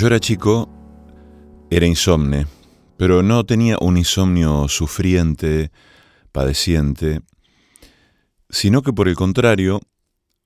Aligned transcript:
yo 0.00 0.06
era 0.06 0.18
chico, 0.18 0.66
era 1.68 1.84
insomne, 1.84 2.46
pero 2.96 3.22
no 3.22 3.44
tenía 3.44 3.76
un 3.82 3.98
insomnio 3.98 4.66
sufriente, 4.66 5.70
padeciente, 6.32 7.20
sino 8.48 8.80
que 8.80 8.94
por 8.94 9.08
el 9.08 9.14
contrario, 9.14 9.78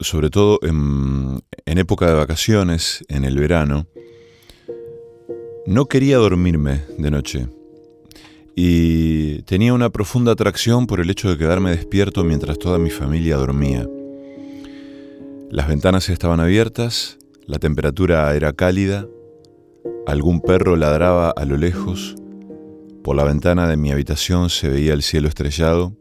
sobre 0.00 0.28
todo 0.30 0.58
en, 0.62 1.40
en 1.66 1.78
época 1.78 2.08
de 2.08 2.14
vacaciones, 2.14 3.04
en 3.06 3.22
el 3.22 3.38
verano, 3.38 3.86
no 5.68 5.86
quería 5.86 6.16
dormirme 6.16 6.82
de 6.98 7.10
noche 7.12 7.48
y 8.56 9.42
tenía 9.42 9.72
una 9.72 9.90
profunda 9.90 10.32
atracción 10.32 10.88
por 10.88 10.98
el 10.98 11.10
hecho 11.10 11.30
de 11.30 11.38
quedarme 11.38 11.70
despierto 11.70 12.24
mientras 12.24 12.58
toda 12.58 12.78
mi 12.78 12.90
familia 12.90 13.36
dormía. 13.36 13.88
Las 15.48 15.68
ventanas 15.68 16.08
estaban 16.08 16.40
abiertas, 16.40 17.18
la 17.46 17.60
temperatura 17.60 18.34
era 18.34 18.52
cálida, 18.52 19.06
algún 20.06 20.40
perro 20.40 20.76
ladraba 20.76 21.30
a 21.30 21.44
lo 21.44 21.56
lejos, 21.56 22.16
por 23.02 23.16
la 23.16 23.24
ventana 23.24 23.68
de 23.68 23.76
mi 23.76 23.92
habitación 23.92 24.50
se 24.50 24.68
veía 24.68 24.92
el 24.92 25.02
cielo 25.02 25.28
estrellado, 25.28 25.94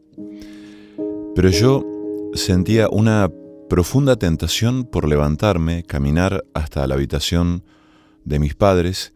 pero 1.36 1.50
yo 1.50 1.86
sentía 2.34 2.88
una 2.90 3.30
profunda 3.70 4.16
tentación 4.16 4.86
por 4.86 5.08
levantarme, 5.08 5.84
caminar 5.84 6.44
hasta 6.54 6.86
la 6.88 6.96
habitación 6.96 7.64
de 8.24 8.40
mis 8.40 8.56
padres 8.56 9.14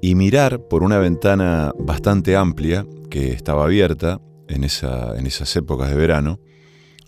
y 0.00 0.14
mirar 0.14 0.66
por 0.68 0.82
una 0.82 0.98
ventana 0.98 1.72
bastante 1.78 2.36
amplia 2.36 2.86
que 3.10 3.32
estaba 3.32 3.64
abierta 3.64 4.20
en, 4.48 4.64
en 4.64 5.26
esas 5.26 5.56
épocas 5.56 5.90
de 5.90 5.96
verano, 5.96 6.40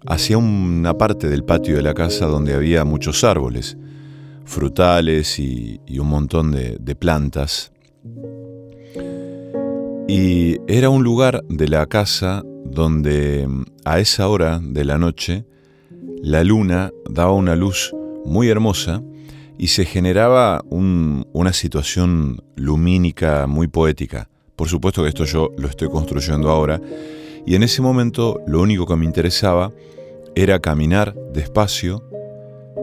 hacia 0.06 0.38
una 0.38 0.96
parte 0.96 1.28
del 1.28 1.44
patio 1.44 1.76
de 1.76 1.82
la 1.82 1.94
casa 1.94 2.26
donde 2.26 2.54
había 2.54 2.84
muchos 2.84 3.24
árboles, 3.24 3.76
frutales 4.50 5.38
y, 5.38 5.80
un 5.98 6.08
montón 6.08 6.50
de, 6.52 6.94
plantas. 6.96 7.72
Y 10.08 10.56
era 10.66 10.90
un 10.90 11.04
lugar 11.04 11.42
de 11.48 11.68
la 11.68 11.86
casa 11.86 12.42
donde 12.64 13.48
a 13.84 14.00
esa 14.00 14.28
hora 14.28 14.60
de 14.62 14.84
la 14.84 14.98
noche 14.98 15.44
la 16.22 16.42
luna 16.42 16.90
daba 17.08 17.32
una 17.32 17.54
luz 17.54 17.94
muy 18.24 18.48
hermosa 18.48 19.02
y 19.56 19.68
se 19.68 19.84
generaba 19.84 20.62
un- 20.68 21.26
una 21.32 21.52
situación 21.52 22.42
lumínica 22.56 23.46
muy 23.46 23.68
poética. 23.68 24.28
Por 24.56 24.68
supuesto 24.68 25.02
que 25.02 25.08
esto 25.10 25.24
yo 25.24 25.52
lo 25.56 25.68
estoy 25.68 25.88
construyendo 25.88 26.50
ahora 26.50 26.80
y 27.46 27.54
en 27.54 27.62
ese 27.62 27.80
momento 27.82 28.40
lo 28.46 28.60
único 28.60 28.84
que 28.86 28.96
me 28.96 29.06
interesaba 29.06 29.72
era 30.34 30.58
caminar 30.60 31.14
despacio, 31.32 32.02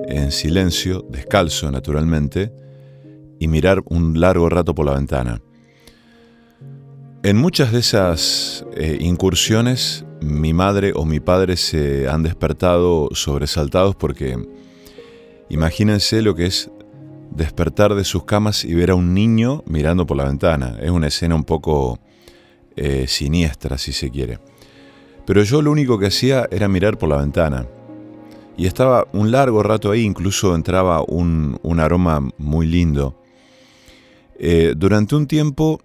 en 0.07 0.31
silencio, 0.31 1.05
descalzo 1.09 1.71
naturalmente, 1.71 2.51
y 3.39 3.47
mirar 3.47 3.83
un 3.85 4.19
largo 4.19 4.49
rato 4.49 4.73
por 4.73 4.85
la 4.85 4.95
ventana. 4.95 5.41
En 7.23 7.37
muchas 7.37 7.71
de 7.71 7.79
esas 7.79 8.65
eh, 8.75 8.97
incursiones, 9.01 10.05
mi 10.21 10.53
madre 10.53 10.93
o 10.95 11.05
mi 11.05 11.19
padre 11.19 11.57
se 11.57 12.07
han 12.07 12.23
despertado 12.23 13.09
sobresaltados 13.11 13.95
porque 13.95 14.37
imagínense 15.49 16.21
lo 16.21 16.35
que 16.35 16.45
es 16.45 16.71
despertar 17.31 17.95
de 17.95 18.03
sus 18.03 18.23
camas 18.23 18.63
y 18.63 18.73
ver 18.73 18.91
a 18.91 18.95
un 18.95 19.13
niño 19.13 19.63
mirando 19.67 20.07
por 20.07 20.17
la 20.17 20.25
ventana. 20.25 20.77
Es 20.81 20.89
una 20.89 21.07
escena 21.07 21.35
un 21.35 21.43
poco 21.43 21.99
eh, 22.75 23.05
siniestra, 23.07 23.77
si 23.77 23.91
se 23.91 24.09
quiere. 24.09 24.39
Pero 25.25 25.43
yo 25.43 25.61
lo 25.61 25.71
único 25.71 25.99
que 25.99 26.07
hacía 26.07 26.47
era 26.49 26.67
mirar 26.67 26.97
por 26.97 27.09
la 27.09 27.17
ventana. 27.17 27.67
Y 28.57 28.65
estaba 28.65 29.07
un 29.13 29.31
largo 29.31 29.61
rato 29.63 29.91
ahí, 29.91 30.01
incluso 30.01 30.55
entraba 30.55 31.03
un, 31.07 31.59
un 31.61 31.79
aroma 31.79 32.27
muy 32.37 32.65
lindo. 32.65 33.15
Eh, 34.39 34.73
durante 34.75 35.15
un 35.15 35.27
tiempo 35.27 35.79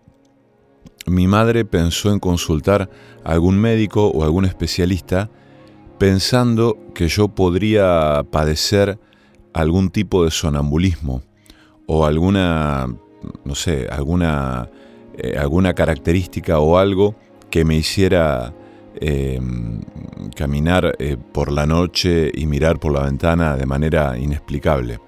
mi 1.07 1.27
madre 1.27 1.65
pensó 1.65 2.13
en 2.13 2.19
consultar 2.19 2.89
a 3.25 3.33
algún 3.33 3.59
médico 3.59 4.09
o 4.09 4.25
algún 4.25 4.45
especialista 4.45 5.31
pensando 5.99 6.79
que 6.95 7.09
yo 7.09 7.29
podría 7.29 8.25
padecer 8.31 8.99
algún 9.53 9.91
tipo 9.91 10.25
de 10.25 10.31
sonambulismo 10.31 11.23
o 11.87 12.07
alguna, 12.07 12.87
no 13.45 13.55
sé, 13.55 13.87
alguna, 13.91 14.71
eh, 15.17 15.37
alguna 15.39 15.75
característica 15.75 16.59
o 16.61 16.79
algo 16.79 17.15
que 17.51 17.65
me 17.65 17.77
hiciera 17.77 18.55
em, 19.01 19.81
caminar 20.37 20.95
eh, 20.99 21.17
por 21.33 21.51
la 21.51 21.67
noche 21.67 22.31
y 22.35 22.47
mirar 22.47 22.79
por 22.79 22.93
la 22.93 23.03
ventana 23.03 23.57
de 23.57 23.67
manera 23.67 24.19
inexplicable. 24.19 25.01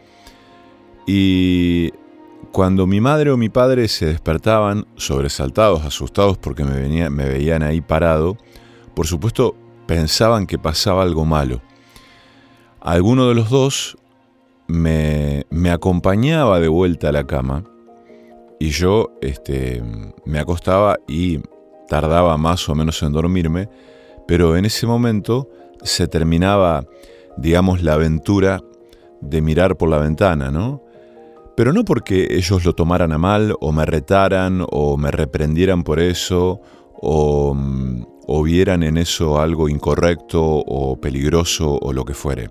Y 1.06 1.92
cuando 2.52 2.86
mi 2.86 3.00
madre 3.00 3.30
o 3.30 3.36
mi 3.36 3.48
padre 3.48 3.88
se 3.88 4.06
despertaban 4.06 4.86
sobresaltados, 4.96 5.84
asustados 5.84 6.38
porque 6.38 6.64
me, 6.64 7.10
me 7.10 7.28
veían 7.28 7.62
ahí 7.62 7.80
parado, 7.80 8.36
por 8.94 9.06
supuesto 9.06 9.56
pensaban 9.86 10.46
que 10.46 10.58
pasaba 10.58 11.02
algo 11.02 11.24
malo. 11.24 11.60
Alguno 12.80 13.28
de 13.28 13.34
los 13.34 13.50
dos 13.50 13.96
me, 14.66 15.46
me 15.50 15.70
acompañaba 15.70 16.60
de 16.60 16.68
vuelta 16.68 17.08
a 17.08 17.12
la 17.12 17.26
cama 17.26 17.64
y 18.58 18.70
yo 18.70 19.12
este, 19.20 19.82
me 20.24 20.38
acostaba 20.38 20.98
y 21.08 21.40
tardaba 21.88 22.36
más 22.36 22.68
o 22.68 22.74
menos 22.74 23.02
en 23.02 23.12
dormirme, 23.12 23.68
pero 24.26 24.56
en 24.56 24.64
ese 24.64 24.86
momento 24.86 25.48
se 25.82 26.08
terminaba, 26.08 26.84
digamos, 27.36 27.82
la 27.82 27.94
aventura 27.94 28.60
de 29.20 29.42
mirar 29.42 29.76
por 29.76 29.88
la 29.88 29.98
ventana, 29.98 30.50
¿no? 30.50 30.82
Pero 31.56 31.72
no 31.72 31.84
porque 31.84 32.28
ellos 32.30 32.64
lo 32.64 32.74
tomaran 32.74 33.12
a 33.12 33.18
mal 33.18 33.54
o 33.60 33.72
me 33.72 33.86
retaran 33.86 34.64
o 34.70 34.96
me 34.96 35.10
reprendieran 35.10 35.84
por 35.84 36.00
eso 36.00 36.60
o, 36.94 37.56
o 38.26 38.42
vieran 38.42 38.82
en 38.82 38.96
eso 38.96 39.38
algo 39.38 39.68
incorrecto 39.68 40.42
o 40.42 41.00
peligroso 41.00 41.78
o 41.80 41.92
lo 41.92 42.04
que 42.04 42.14
fuere, 42.14 42.50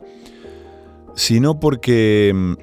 sino 1.16 1.60
porque 1.60 2.32
mm, 2.34 2.54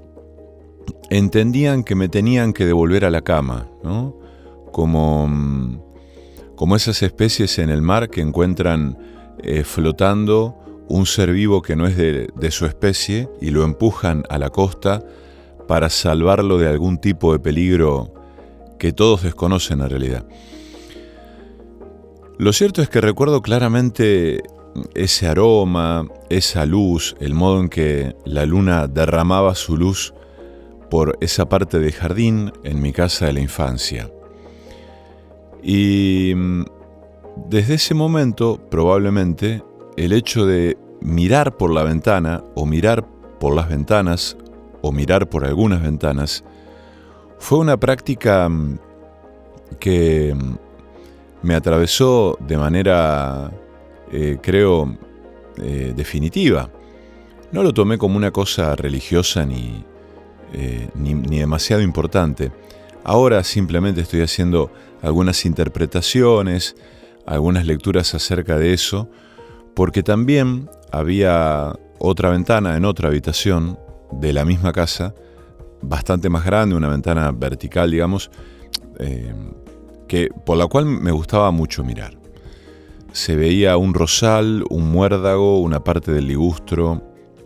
entendían 1.11 1.85
que 1.85 1.95
me 1.95 2.09
tenían 2.09 2.53
que 2.53 2.65
devolver 2.65 3.05
a 3.05 3.11
la 3.11 3.23
cama, 3.23 3.69
¿no? 3.83 4.17
Como, 4.73 5.29
mm, 5.29 5.90
como 6.61 6.77
esas 6.77 7.03
especies 7.03 7.59
en 7.59 7.71
el 7.71 7.81
mar 7.81 8.11
que 8.11 8.21
encuentran 8.21 8.99
eh, 9.43 9.65
flotando 9.65 10.59
un 10.89 11.07
ser 11.07 11.33
vivo 11.33 11.63
que 11.63 11.75
no 11.75 11.87
es 11.87 11.97
de, 11.97 12.29
de 12.35 12.51
su 12.51 12.67
especie 12.67 13.31
y 13.41 13.49
lo 13.49 13.65
empujan 13.65 14.25
a 14.29 14.39
la 14.39 14.51
costa 14.51 15.03
para 15.67 15.89
salvarlo 15.89 16.59
de 16.59 16.69
algún 16.69 16.99
tipo 16.99 17.33
de 17.33 17.39
peligro 17.39 18.13
que 18.79 18.93
todos 18.93 19.23
desconocen 19.23 19.81
en 19.81 19.89
realidad. 19.89 20.27
Lo 22.37 22.53
cierto 22.53 22.83
es 22.83 22.91
que 22.91 23.01
recuerdo 23.01 23.41
claramente 23.41 24.43
ese 24.95 25.29
aroma, 25.29 26.09
esa 26.29 26.67
luz, 26.67 27.17
el 27.21 27.33
modo 27.33 27.61
en 27.61 27.71
que 27.71 28.15
la 28.27 28.45
luna 28.45 28.87
derramaba 28.87 29.55
su 29.55 29.79
luz 29.79 30.13
por 30.91 31.17
esa 31.23 31.49
parte 31.49 31.79
del 31.79 31.93
jardín 31.93 32.53
en 32.65 32.83
mi 32.83 32.93
casa 32.93 33.25
de 33.25 33.33
la 33.33 33.41
infancia. 33.41 34.11
Y 35.63 36.33
mm, 36.35 36.65
desde 37.49 37.75
ese 37.75 37.95
momento, 37.95 38.61
probablemente, 38.71 39.63
el 39.97 40.13
hecho 40.13 40.47
de 40.47 40.79
mirar 41.01 41.57
por 41.57 41.71
la 41.71 41.83
ventana 41.83 42.45
o 42.55 42.67
mirar 42.67 43.07
por 43.39 43.55
las 43.55 43.69
ventanas 43.69 44.37
o 44.83 44.93
mirar 44.93 45.29
por 45.29 45.45
algunas 45.45 45.83
ventanas 45.83 46.45
fue 47.39 47.59
una 47.59 47.77
práctica 47.77 48.49
mm, 48.49 48.79
que 49.79 50.35
mm, 50.35 50.55
me 51.43 51.55
atravesó 51.55 52.37
de 52.41 52.57
manera, 52.57 53.51
eh, 54.13 54.39
creo, 54.43 54.97
eh, 55.57 55.93
definitiva. 55.97 56.71
No 57.53 57.63
lo 57.63 57.73
tomé 57.73 57.99
como 57.99 58.17
una 58.17 58.31
cosa 58.31 58.77
religiosa 58.77 59.45
ni, 59.45 59.85
eh, 60.53 60.89
ni, 60.95 61.39
demasiado 61.39 61.83
importante. 61.83 62.53
Ahora 63.05 63.43
simplemente 63.43 64.03
estoy 64.03 64.21
haciendo 64.21 64.71
algunas 65.03 65.45
interpretaciones, 65.45 66.77
algunas 67.27 67.67
lecturas 67.67 68.15
acerca 68.15 68.59
de 68.59 68.73
eso, 68.73 69.09
porque 69.75 70.03
también 70.03 70.69
había 70.93 71.75
otra 71.99 72.31
ventana 72.31 72.77
en 72.77 72.85
otra 72.85 73.09
habitación 73.09 73.79
de 74.13 74.33
la 74.33 74.45
misma 74.45 74.73
casa, 74.73 75.15
bastante 75.83 76.29
más 76.29 76.45
grande, 76.45 76.75
una 76.75 76.89
ventana 76.89 77.31
vertical, 77.33 77.91
digamos, 77.91 78.31
eh, 78.99 79.33
que, 80.09 80.29
por 80.45 80.57
la 80.57 80.67
cual 80.67 80.87
me 80.87 81.13
gustaba 81.13 81.51
mucho 81.51 81.85
mirar. 81.85 82.19
Se 83.13 83.37
veía 83.37 83.77
un 83.77 83.95
rosal, 83.95 84.65
un 84.69 84.91
muérdago, 84.91 85.61
una 85.61 85.83
parte 85.83 86.13
del 86.13 86.27
ligustro, 86.27 87.03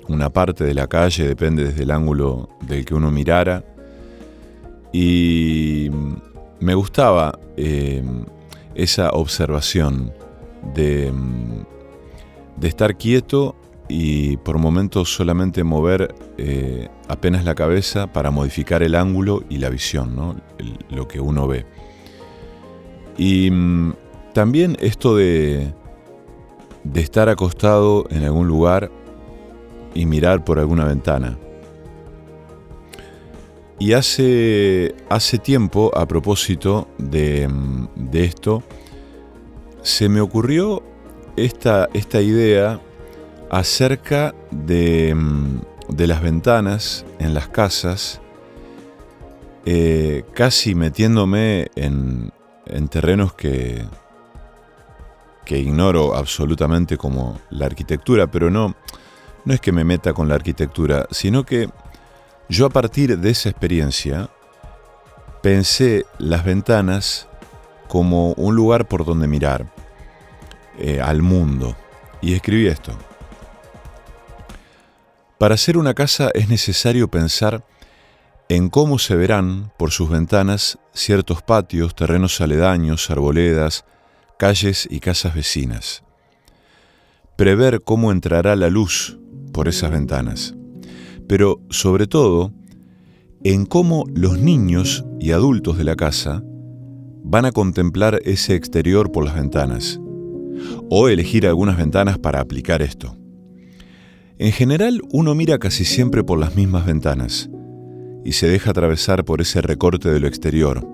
una 0.09 0.31
parte 0.31 0.65
de 0.65 0.75
la 0.75 0.87
calle, 0.87 1.27
depende 1.27 1.65
desde 1.65 1.83
el 1.83 1.91
ángulo 1.91 2.49
del 2.67 2.85
que 2.85 2.95
uno 2.95 3.11
mirara. 3.11 3.65
Y 4.93 5.91
me 6.61 6.75
gustaba 6.75 7.39
eh, 7.57 8.03
esa 8.75 9.11
observación 9.11 10.13
de, 10.75 11.13
de, 12.57 12.69
estar 12.69 12.97
quieto 12.97 13.55
y 13.89 14.39
por 14.39 14.59
momentos 14.59 15.15
solamente 15.15 15.63
mover 15.63 16.15
eh, 16.39 16.89
apenas 17.09 17.45
la 17.45 17.55
cabeza 17.55 18.13
para 18.13 18.31
modificar 18.31 18.83
el 18.83 18.95
ángulo 18.95 19.43
y 19.49 19.59
la 19.59 19.69
visión, 19.69 20.17
¿no? 20.17 20.37
lo 20.91 21.07
que 21.07 21.21
uno 21.21 21.47
ve. 21.47 21.67
Y 23.17 23.51
mm, 23.51 23.95
también 24.33 24.77
esto 24.81 25.17
de, 25.17 25.73
de 26.83 27.01
estar 27.01 27.29
acostado 27.29 28.07
en 28.11 28.25
algún 28.25 28.49
lugar 28.49 28.91
y 29.95 30.07
mirar 30.07 30.45
por 30.45 30.59
alguna 30.59 30.85
ventana. 30.85 31.39
Y 33.79 33.93
hace, 33.93 34.95
hace 35.09 35.39
tiempo, 35.39 35.91
a 35.97 36.07
propósito 36.07 36.89
de, 36.99 37.49
de, 37.97 38.25
esto, 38.25 38.63
se 39.83 40.09
me 40.09 40.21
ocurrió 40.21 40.83
esta, 41.37 41.89
esta 41.93 42.21
idea 42.21 42.81
acerca 43.51 44.35
de, 44.51 45.15
de, 45.89 46.07
las 46.07 46.23
ventanas 46.23 47.05
en 47.19 47.35
las 47.35 47.49
casas, 47.49 48.21
eh, 49.67 50.25
casi 50.35 50.75
metiéndome 50.75 51.69
en, 51.75 52.33
en 52.67 52.89
terrenos 52.89 53.35
que, 53.35 53.85
que 55.45 55.59
ignoro 55.59 56.15
absolutamente 56.15 56.97
como 56.97 57.41
la 57.51 57.67
arquitectura, 57.67 58.29
pero 58.29 58.51
no, 58.51 58.75
no 59.45 59.55
es 59.55 59.61
que 59.61 59.73
me 59.73 59.85
meta 59.85 60.13
con 60.13 60.29
la 60.29 60.37
arquitectura, 60.37 61.07
sino 61.11 61.45
que 61.45 61.69
yo 62.49 62.67
a 62.67 62.71
partir 62.71 63.19
de 63.19 63.31
esa 63.31 63.49
experiencia 63.49 64.29
pensé 65.43 66.07
las 66.19 66.45
ventanas 66.45 67.29
como 67.89 68.33
un 68.33 68.55
lugar 68.57 68.87
por 68.89 69.05
donde 69.05 69.29
mirar 69.29 69.73
eh, 70.79 71.01
al 71.01 71.23
mundo 71.23 71.77
y 72.21 72.35
escribí 72.35 72.67
esto. 72.67 72.93
Para 75.39 75.55
hacer 75.55 75.77
una 75.77 75.95
casa 75.95 76.31
es 76.35 76.49
necesario 76.49 77.09
pensar 77.09 77.65
en 78.49 78.69
cómo 78.69 78.99
se 78.99 79.17
verán 79.17 79.73
por 79.77 79.91
sus 79.91 80.09
ventanas 80.11 80.79
ciertos 80.93 81.43
patios, 81.43 81.95
terrenos 81.95 82.41
aledaños, 82.41 83.11
arboledas, 83.11 83.85
calles 84.39 84.87
y 84.91 85.01
casas 85.01 85.35
vecinas. 85.35 86.03
Prever 87.37 87.83
cómo 87.83 88.13
entrará 88.13 88.55
la 88.55 88.71
luz 88.71 89.19
por 89.53 89.69
esas 89.69 89.91
ventanas, 89.91 90.55
pero 91.27 91.61
sobre 91.71 92.07
todo 92.07 92.53
en 93.43 93.67
cómo 93.67 94.05
los 94.15 94.39
niños 94.39 95.05
y 95.21 95.33
adultos 95.33 95.77
de 95.77 95.85
la 95.85 95.97
casa 95.97 96.43
van 97.23 97.45
a 97.47 97.53
contemplar 97.53 98.21
ese 98.25 98.55
exterior 98.55 99.13
por 99.13 99.25
las 99.25 99.35
ventanas, 99.35 100.01
o 100.91 101.09
elegir 101.09 101.47
algunas 101.47 101.77
ventanas 101.77 102.19
para 102.19 102.41
aplicar 102.41 102.83
esto. 102.83 103.17
En 104.39 104.53
general 104.53 105.01
uno 105.13 105.35
mira 105.35 105.59
casi 105.59 105.85
siempre 105.85 106.25
por 106.25 106.39
las 106.39 106.57
mismas 106.57 106.87
ventanas 106.87 107.51
y 108.25 108.33
se 108.33 108.49
deja 108.49 108.71
atravesar 108.71 109.25
por 109.25 109.41
ese 109.41 109.61
recorte 109.61 110.11
de 110.11 110.21
lo 110.21 110.27
exterior. 110.27 110.87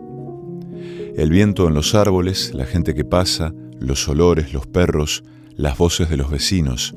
El 1.17 1.31
viento 1.31 1.69
en 1.69 1.75
los 1.75 1.95
árboles, 1.95 2.53
la 2.55 2.67
gente 2.67 2.95
que 2.95 3.05
pasa, 3.05 3.55
los 3.79 4.09
olores, 4.09 4.53
los 4.53 4.67
perros, 4.67 5.25
las 5.57 5.79
voces 5.79 6.09
de 6.11 6.17
los 6.17 6.31
vecinos, 6.31 6.95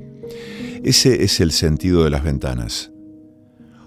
ese 0.84 1.24
es 1.24 1.40
el 1.40 1.52
sentido 1.52 2.04
de 2.04 2.10
las 2.10 2.24
ventanas. 2.24 2.93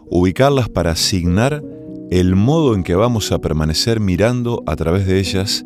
Ubicarlas 0.09 0.69
para 0.69 0.93
asignar 0.93 1.65
el 2.11 2.37
modo 2.37 2.75
en 2.75 2.85
que 2.85 2.95
vamos 2.95 3.33
a 3.33 3.41
permanecer 3.41 3.99
mirando 3.99 4.63
a 4.67 4.77
través 4.77 5.07
de 5.07 5.19
ellas 5.19 5.65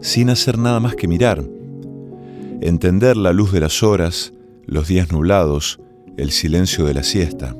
sin 0.00 0.30
hacer 0.30 0.58
nada 0.58 0.80
más 0.80 0.96
que 0.96 1.06
mirar. 1.06 1.44
Entender 2.60 3.16
la 3.16 3.32
luz 3.32 3.52
de 3.52 3.60
las 3.60 3.84
horas, 3.84 4.32
los 4.66 4.88
días 4.88 5.12
nublados, 5.12 5.78
el 6.16 6.32
silencio 6.32 6.84
de 6.86 6.94
la 6.94 7.04
siesta. 7.04 7.54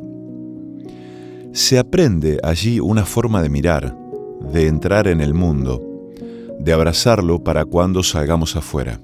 Se 1.52 1.78
aprende 1.78 2.38
allí 2.42 2.80
una 2.80 3.04
forma 3.04 3.40
de 3.40 3.48
mirar, 3.48 3.96
de 4.52 4.66
entrar 4.66 5.06
en 5.06 5.20
el 5.20 5.34
mundo, 5.34 5.80
de 6.58 6.72
abrazarlo 6.72 7.44
para 7.44 7.64
cuando 7.64 8.02
salgamos 8.02 8.56
afuera. 8.56 9.00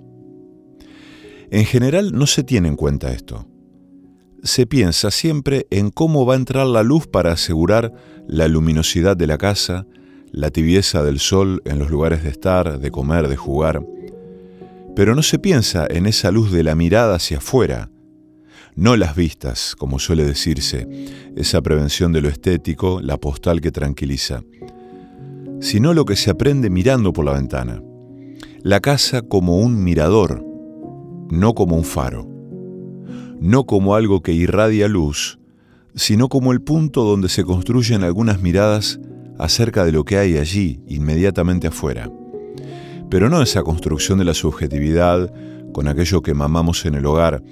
En 1.50 1.64
general 1.64 2.10
no 2.12 2.26
se 2.26 2.42
tiene 2.42 2.66
en 2.66 2.76
cuenta 2.76 3.12
esto 3.12 3.46
se 4.44 4.66
piensa 4.66 5.10
siempre 5.10 5.66
en 5.70 5.90
cómo 5.90 6.26
va 6.26 6.34
a 6.34 6.36
entrar 6.36 6.66
la 6.66 6.82
luz 6.82 7.06
para 7.06 7.32
asegurar 7.32 7.92
la 8.28 8.46
luminosidad 8.46 9.16
de 9.16 9.26
la 9.26 9.38
casa, 9.38 9.86
la 10.32 10.50
tibieza 10.50 11.02
del 11.02 11.18
sol 11.18 11.62
en 11.64 11.78
los 11.78 11.90
lugares 11.90 12.22
de 12.22 12.28
estar, 12.28 12.78
de 12.78 12.90
comer, 12.90 13.28
de 13.28 13.36
jugar. 13.36 13.84
Pero 14.94 15.14
no 15.14 15.22
se 15.22 15.38
piensa 15.38 15.86
en 15.88 16.04
esa 16.04 16.30
luz 16.30 16.52
de 16.52 16.62
la 16.62 16.74
mirada 16.74 17.16
hacia 17.16 17.38
afuera, 17.38 17.90
no 18.76 18.96
las 18.96 19.16
vistas, 19.16 19.74
como 19.76 19.98
suele 19.98 20.24
decirse, 20.24 20.86
esa 21.36 21.62
prevención 21.62 22.12
de 22.12 22.20
lo 22.20 22.28
estético, 22.28 23.00
la 23.00 23.16
postal 23.16 23.62
que 23.62 23.72
tranquiliza, 23.72 24.42
sino 25.60 25.94
lo 25.94 26.04
que 26.04 26.16
se 26.16 26.30
aprende 26.30 26.68
mirando 26.68 27.14
por 27.14 27.24
la 27.24 27.32
ventana. 27.32 27.82
La 28.62 28.80
casa 28.80 29.22
como 29.22 29.58
un 29.58 29.82
mirador, 29.82 30.44
no 31.30 31.54
como 31.54 31.76
un 31.76 31.84
faro, 31.84 32.33
no 33.44 33.66
como 33.66 33.94
algo 33.94 34.22
que 34.22 34.32
irradia 34.32 34.88
luz, 34.88 35.38
sino 35.94 36.30
como 36.30 36.52
el 36.52 36.62
punto 36.62 37.04
donde 37.04 37.28
se 37.28 37.44
construyen 37.44 38.02
algunas 38.02 38.40
miradas 38.40 38.98
acerca 39.38 39.84
de 39.84 39.92
lo 39.92 40.06
que 40.06 40.16
hay 40.16 40.38
allí, 40.38 40.80
inmediatamente 40.88 41.66
afuera. 41.66 42.10
Pero 43.10 43.28
no 43.28 43.42
esa 43.42 43.62
construcción 43.62 44.18
de 44.18 44.24
la 44.24 44.32
subjetividad 44.32 45.30
con 45.74 45.88
aquello 45.88 46.22
que 46.22 46.32
mamamos 46.32 46.86
en 46.86 46.94
el 46.94 47.04
hogar, 47.04 47.42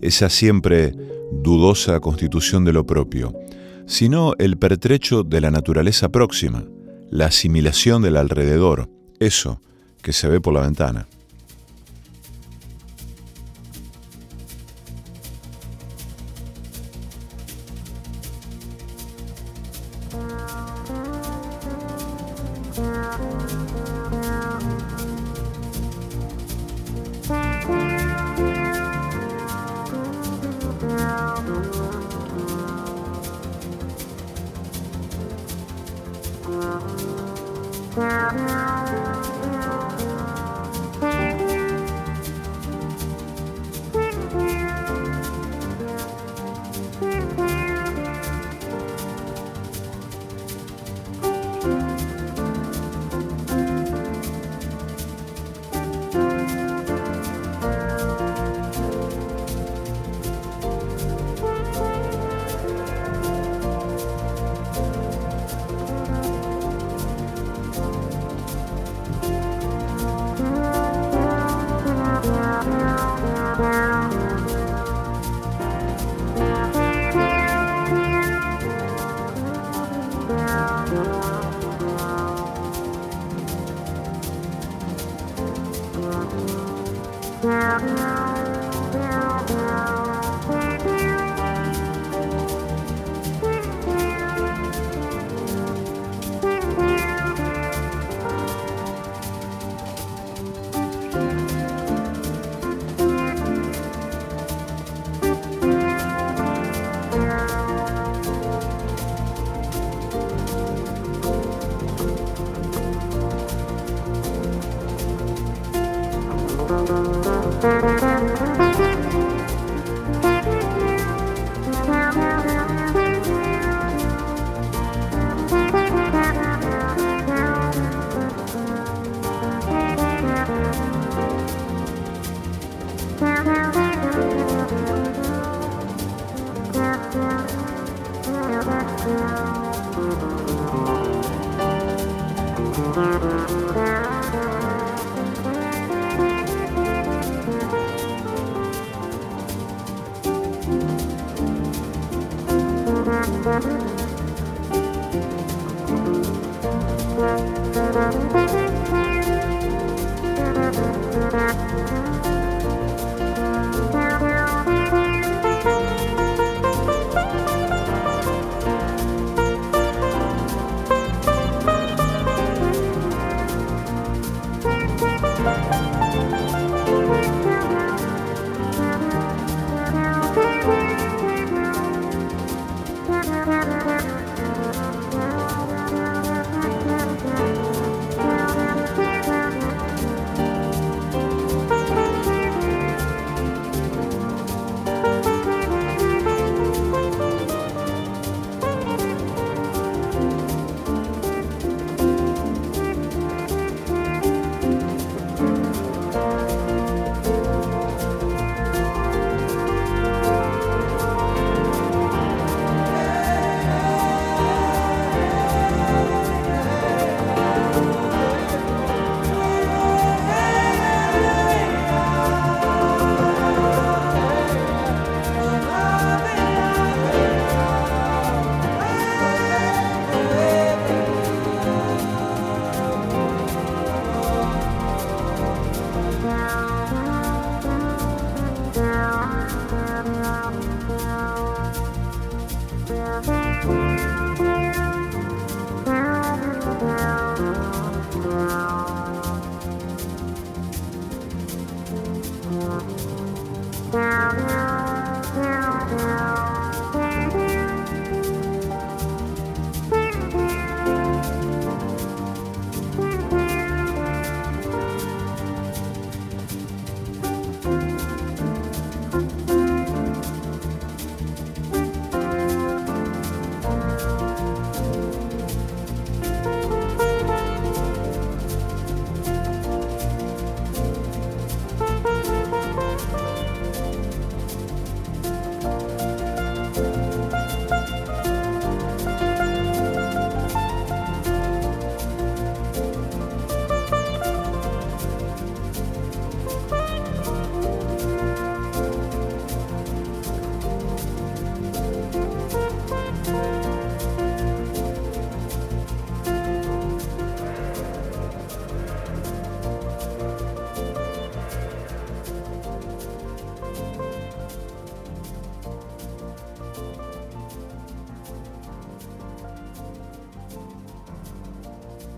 esa 0.00 0.30
siempre 0.30 0.94
dudosa 1.30 2.00
constitución 2.00 2.64
de 2.64 2.72
lo 2.72 2.86
propio, 2.86 3.34
sino 3.84 4.32
el 4.38 4.56
pertrecho 4.56 5.22
de 5.22 5.42
la 5.42 5.50
naturaleza 5.50 6.08
próxima, 6.08 6.64
la 7.10 7.26
asimilación 7.26 8.00
del 8.00 8.16
alrededor, 8.16 8.88
eso 9.20 9.60
que 10.00 10.14
se 10.14 10.28
ve 10.28 10.40
por 10.40 10.54
la 10.54 10.62
ventana. 10.62 11.06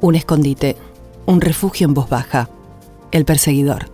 Un 0.05 0.17
escondite, 0.17 0.77
un 1.25 1.41
refugio 1.41 1.87
en 1.87 1.95
voz 1.95 2.11
baja, 2.11 2.51
el 3.11 3.25
perseguidor. 3.25 3.87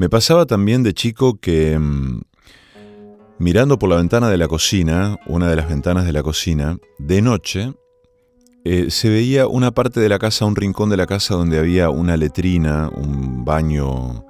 Me 0.00 0.08
pasaba 0.08 0.46
también 0.46 0.82
de 0.82 0.94
chico 0.94 1.38
que 1.40 1.78
mm, 1.78 2.22
mirando 3.38 3.78
por 3.78 3.90
la 3.90 3.96
ventana 3.96 4.30
de 4.30 4.38
la 4.38 4.48
cocina, 4.48 5.18
una 5.26 5.50
de 5.50 5.56
las 5.56 5.68
ventanas 5.68 6.06
de 6.06 6.12
la 6.14 6.22
cocina, 6.22 6.78
de 6.98 7.20
noche, 7.20 7.74
eh, 8.64 8.86
se 8.90 9.10
veía 9.10 9.46
una 9.46 9.72
parte 9.72 10.00
de 10.00 10.08
la 10.08 10.18
casa, 10.18 10.46
un 10.46 10.56
rincón 10.56 10.88
de 10.88 10.96
la 10.96 11.04
casa 11.04 11.34
donde 11.34 11.58
había 11.58 11.90
una 11.90 12.16
letrina, 12.16 12.88
un 12.88 13.44
baño 13.44 14.24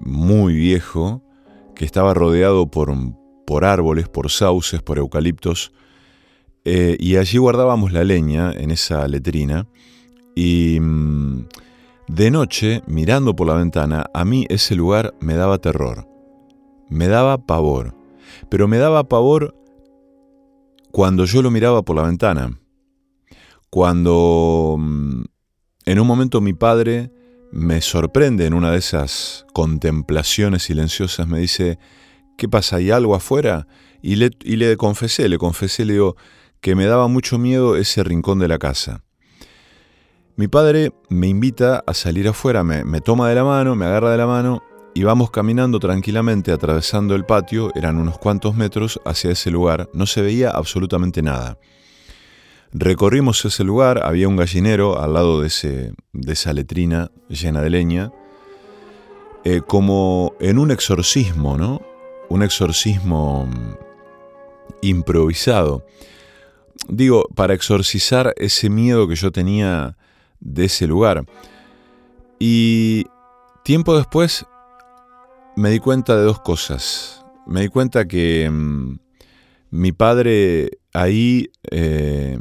muy 0.00 0.56
viejo, 0.56 1.22
que 1.76 1.84
estaba 1.84 2.12
rodeado 2.12 2.68
por, 2.68 2.92
por 3.46 3.64
árboles, 3.64 4.08
por 4.08 4.28
sauces, 4.28 4.82
por 4.82 4.98
eucaliptos, 4.98 5.70
eh, 6.64 6.96
y 6.98 7.14
allí 7.14 7.38
guardábamos 7.38 7.92
la 7.92 8.02
leña 8.02 8.50
en 8.50 8.72
esa 8.72 9.06
letrina, 9.06 9.68
y 10.34 10.80
mm, 10.80 11.46
de 12.08 12.30
noche, 12.30 12.82
mirando 12.86 13.34
por 13.34 13.46
la 13.46 13.54
ventana, 13.54 14.06
a 14.12 14.24
mí 14.24 14.46
ese 14.48 14.74
lugar 14.74 15.14
me 15.20 15.34
daba 15.34 15.58
terror, 15.58 16.06
me 16.88 17.08
daba 17.08 17.46
pavor, 17.46 17.94
pero 18.48 18.68
me 18.68 18.78
daba 18.78 19.08
pavor 19.08 19.54
cuando 20.90 21.24
yo 21.24 21.42
lo 21.42 21.50
miraba 21.50 21.82
por 21.82 21.96
la 21.96 22.02
ventana, 22.02 22.58
cuando 23.70 24.76
mm, 24.78 25.22
en 25.86 25.98
un 25.98 26.06
momento 26.06 26.40
mi 26.40 26.52
padre 26.52 27.10
me 27.52 27.80
sorprende 27.80 28.46
en 28.46 28.54
una 28.54 28.70
de 28.70 28.78
esas 28.78 29.46
contemplaciones 29.52 30.64
silenciosas, 30.64 31.26
me 31.26 31.38
dice, 31.38 31.78
¿qué 32.36 32.48
pasa? 32.48 32.76
¿Hay 32.76 32.90
algo 32.90 33.14
afuera? 33.14 33.66
Y 34.02 34.16
le, 34.16 34.30
le 34.42 34.76
confesé, 34.76 35.28
le 35.28 35.38
confesé, 35.38 35.84
le 35.84 35.94
digo, 35.94 36.16
que 36.60 36.74
me 36.74 36.84
daba 36.86 37.08
mucho 37.08 37.38
miedo 37.38 37.76
ese 37.76 38.02
rincón 38.02 38.38
de 38.38 38.48
la 38.48 38.58
casa. 38.58 39.03
Mi 40.36 40.48
padre 40.48 40.92
me 41.10 41.28
invita 41.28 41.84
a 41.86 41.94
salir 41.94 42.26
afuera, 42.26 42.64
me, 42.64 43.00
toma 43.00 43.28
de 43.28 43.36
la 43.36 43.44
mano, 43.44 43.76
me 43.76 43.86
agarra 43.86 44.10
de 44.10 44.18
la 44.18 44.26
mano 44.26 44.64
y 44.92 45.04
vamos 45.04 45.30
caminando 45.30 45.78
tranquilamente 45.78 46.50
atravesando 46.50 47.14
el 47.14 47.24
patio, 47.24 47.70
eran 47.76 47.98
unos 47.98 48.18
cuantos 48.18 48.56
metros 48.56 49.00
hacia 49.04 49.30
ese 49.30 49.52
lugar, 49.52 49.88
no 49.94 50.06
se 50.06 50.22
veía 50.22 50.50
absolutamente 50.50 51.22
nada. 51.22 51.56
Recorrimos 52.72 53.44
ese 53.44 53.62
lugar, 53.62 54.04
había 54.04 54.26
un 54.26 54.34
gallinero 54.34 55.00
al 55.00 55.14
lado 55.14 55.40
de, 55.40 55.46
ese, 55.46 55.92
de 56.12 56.32
esa 56.32 56.52
letrina 56.52 57.12
llena 57.28 57.60
de 57.60 57.70
leña, 57.70 58.12
eh, 59.44 59.60
como 59.64 60.34
en 60.40 60.58
un 60.58 60.72
exorcismo, 60.72 61.56
¿no? 61.56 61.80
Un 62.28 62.42
exorcismo 62.42 63.46
mm, 63.46 63.74
improvisado. 64.82 65.86
Digo, 66.88 67.28
para 67.36 67.54
exorcizar 67.54 68.34
ese 68.36 68.68
miedo 68.68 69.06
que 69.06 69.14
yo 69.14 69.30
tenía 69.30 69.96
de 70.40 70.66
ese 70.66 70.86
lugar. 70.86 71.24
Y 72.38 73.04
tiempo 73.64 73.96
después 73.96 74.46
me 75.56 75.70
di 75.70 75.78
cuenta 75.78 76.16
de 76.16 76.24
dos 76.24 76.40
cosas. 76.40 77.24
Me 77.46 77.62
di 77.62 77.68
cuenta 77.68 78.06
que 78.06 78.48
mm, 78.50 78.96
mi 79.70 79.92
padre 79.92 80.78
ahí 80.92 81.50
eh, 81.70 82.38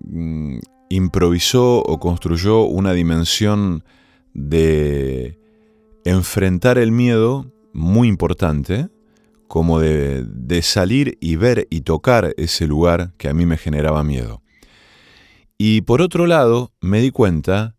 mm, 0.00 0.58
improvisó 0.88 1.78
o 1.78 1.98
construyó 1.98 2.62
una 2.62 2.92
dimensión 2.92 3.84
de 4.34 5.38
enfrentar 6.04 6.78
el 6.78 6.92
miedo 6.92 7.52
muy 7.72 8.08
importante, 8.08 8.88
como 9.48 9.80
de, 9.80 10.24
de 10.24 10.62
salir 10.62 11.18
y 11.20 11.36
ver 11.36 11.66
y 11.70 11.80
tocar 11.80 12.34
ese 12.36 12.66
lugar 12.66 13.12
que 13.16 13.28
a 13.28 13.34
mí 13.34 13.46
me 13.46 13.56
generaba 13.56 14.04
miedo. 14.04 14.42
Y 15.62 15.82
por 15.82 16.00
otro 16.00 16.26
lado, 16.26 16.72
me 16.80 17.02
di 17.02 17.10
cuenta 17.10 17.74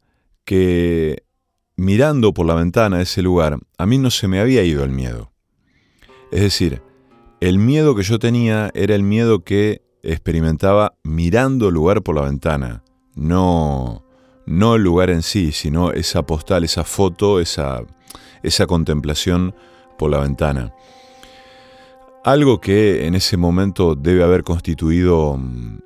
que 0.46 1.24
mirando 1.76 2.32
por 2.32 2.46
la 2.46 2.54
ventana 2.54 3.02
ese 3.02 3.24
lugar, 3.24 3.58
a 3.76 3.88
mí 3.88 3.98
no 3.98 4.12
se 4.12 4.28
me 4.28 4.40
había 4.40 4.64
ido 4.64 4.84
el 4.84 4.92
miedo. 4.92 5.32
Es 6.32 6.42
decir, 6.42 6.84
el 7.40 7.58
miedo 7.58 7.96
que 7.96 8.04
yo 8.04 8.20
tenía 8.20 8.70
era 8.76 8.94
el 8.94 9.02
miedo 9.02 9.44
que 9.44 9.82
experimentaba 10.04 10.94
mirando 11.02 11.70
el 11.70 11.74
lugar 11.74 12.04
por 12.04 12.14
la 12.14 12.22
ventana, 12.22 12.84
no, 13.16 14.06
no 14.46 14.76
el 14.76 14.84
lugar 14.84 15.10
en 15.10 15.24
sí, 15.24 15.52
sino 15.52 15.92
esa 15.92 16.24
postal, 16.24 16.64
esa 16.64 16.84
foto, 16.84 17.40
esa, 17.40 17.82
esa 18.44 18.68
contemplación 18.68 19.56
por 19.98 20.12
la 20.12 20.20
ventana. 20.20 20.72
Algo 22.24 22.62
que 22.62 23.08
en 23.08 23.16
ese 23.16 23.38
momento 23.38 23.96
debe 23.96 24.24
haber 24.24 24.44
constituido 24.44 25.36
mm, 25.36 25.80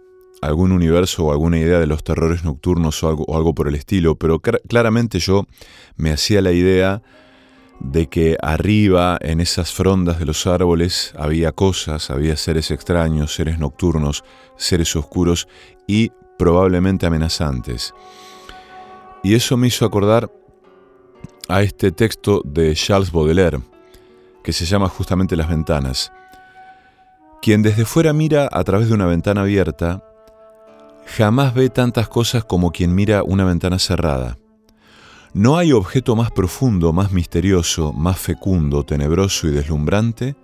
algún 0.46 0.72
universo 0.72 1.26
o 1.26 1.32
alguna 1.32 1.60
idea 1.60 1.80
de 1.80 1.88
los 1.88 2.04
terrores 2.04 2.44
nocturnos 2.44 3.04
o 3.04 3.10
algo, 3.10 3.36
algo 3.36 3.54
por 3.54 3.68
el 3.68 3.76
estilo, 3.76 4.16
pero 4.16 4.40
claramente 4.40 5.20
yo 5.20 5.46
me 5.96 6.12
hacía 6.12 6.42
la 6.42 6.52
idea 6.52 7.02
de 7.80 8.08
que 8.08 8.38
arriba, 8.42 9.18
en 9.22 9.42
esas 9.42 9.72
frondas 9.72 10.20
de 10.20 10.26
los 10.26 10.48
árboles, 10.48 11.14
había 11.18 11.52
cosas, 11.52 12.10
había 12.10 12.38
seres 12.38 12.72
extraños, 12.72 13.36
seres 13.36 13.60
nocturnos, 13.60 14.24
seres 14.58 14.96
oscuros 14.96 15.48
y 15.88 16.12
probablemente 16.38 17.06
amenazantes. 17.06 17.94
Y 19.24 19.36
eso 19.36 19.58
me 19.58 19.68
hizo 19.68 19.86
acordar 19.86 20.32
a 21.48 21.62
este 21.62 21.92
texto 21.92 22.42
de 22.46 22.74
Charles 22.76 23.12
Baudelaire, 23.12 23.60
que 24.44 24.54
se 24.54 24.66
llama 24.66 24.90
justamente 24.90 25.36
Las 25.36 25.50
ventanas. 25.50 26.12
Quien 27.42 27.62
desde 27.62 27.86
fuera 27.86 28.14
mira 28.14 28.50
a 28.52 28.64
través 28.64 28.88
de 28.88 28.94
una 28.94 29.06
ventana 29.06 29.42
abierta, 29.42 30.04
jamás 31.06 31.54
ve 31.54 31.70
tantas 31.70 32.10
cosas 32.10 32.44
como 32.44 32.72
quien 32.72 32.94
mira 32.94 33.24
una 33.24 33.46
ventana 33.46 33.80
cerrada. 33.80 34.38
No 35.34 35.58
hay 35.58 35.72
objeto 35.74 36.16
más 36.16 36.32
profundo, 36.32 36.94
más 36.94 37.12
misterioso, 37.12 37.94
más 37.94 38.18
fecundo, 38.20 38.84
tenebroso 38.84 39.48
y 39.48 39.52
deslumbrante 39.52 40.36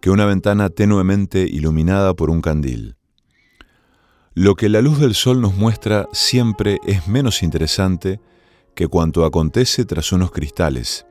que 0.00 0.10
una 0.10 0.26
ventana 0.26 0.70
tenuemente 0.70 1.40
iluminada 1.40 2.14
por 2.14 2.30
un 2.30 2.40
candil. 2.40 2.96
Lo 4.34 4.54
que 4.54 4.68
la 4.68 4.82
luz 4.82 5.00
del 5.00 5.14
sol 5.14 5.40
nos 5.40 5.56
muestra 5.56 6.08
siempre 6.12 6.78
es 6.86 7.08
menos 7.08 7.42
interesante 7.42 8.20
que 8.74 8.86
cuanto 8.86 9.24
acontece 9.24 9.84
tras 9.84 10.12
unos 10.12 10.30
cristales. 10.30 11.06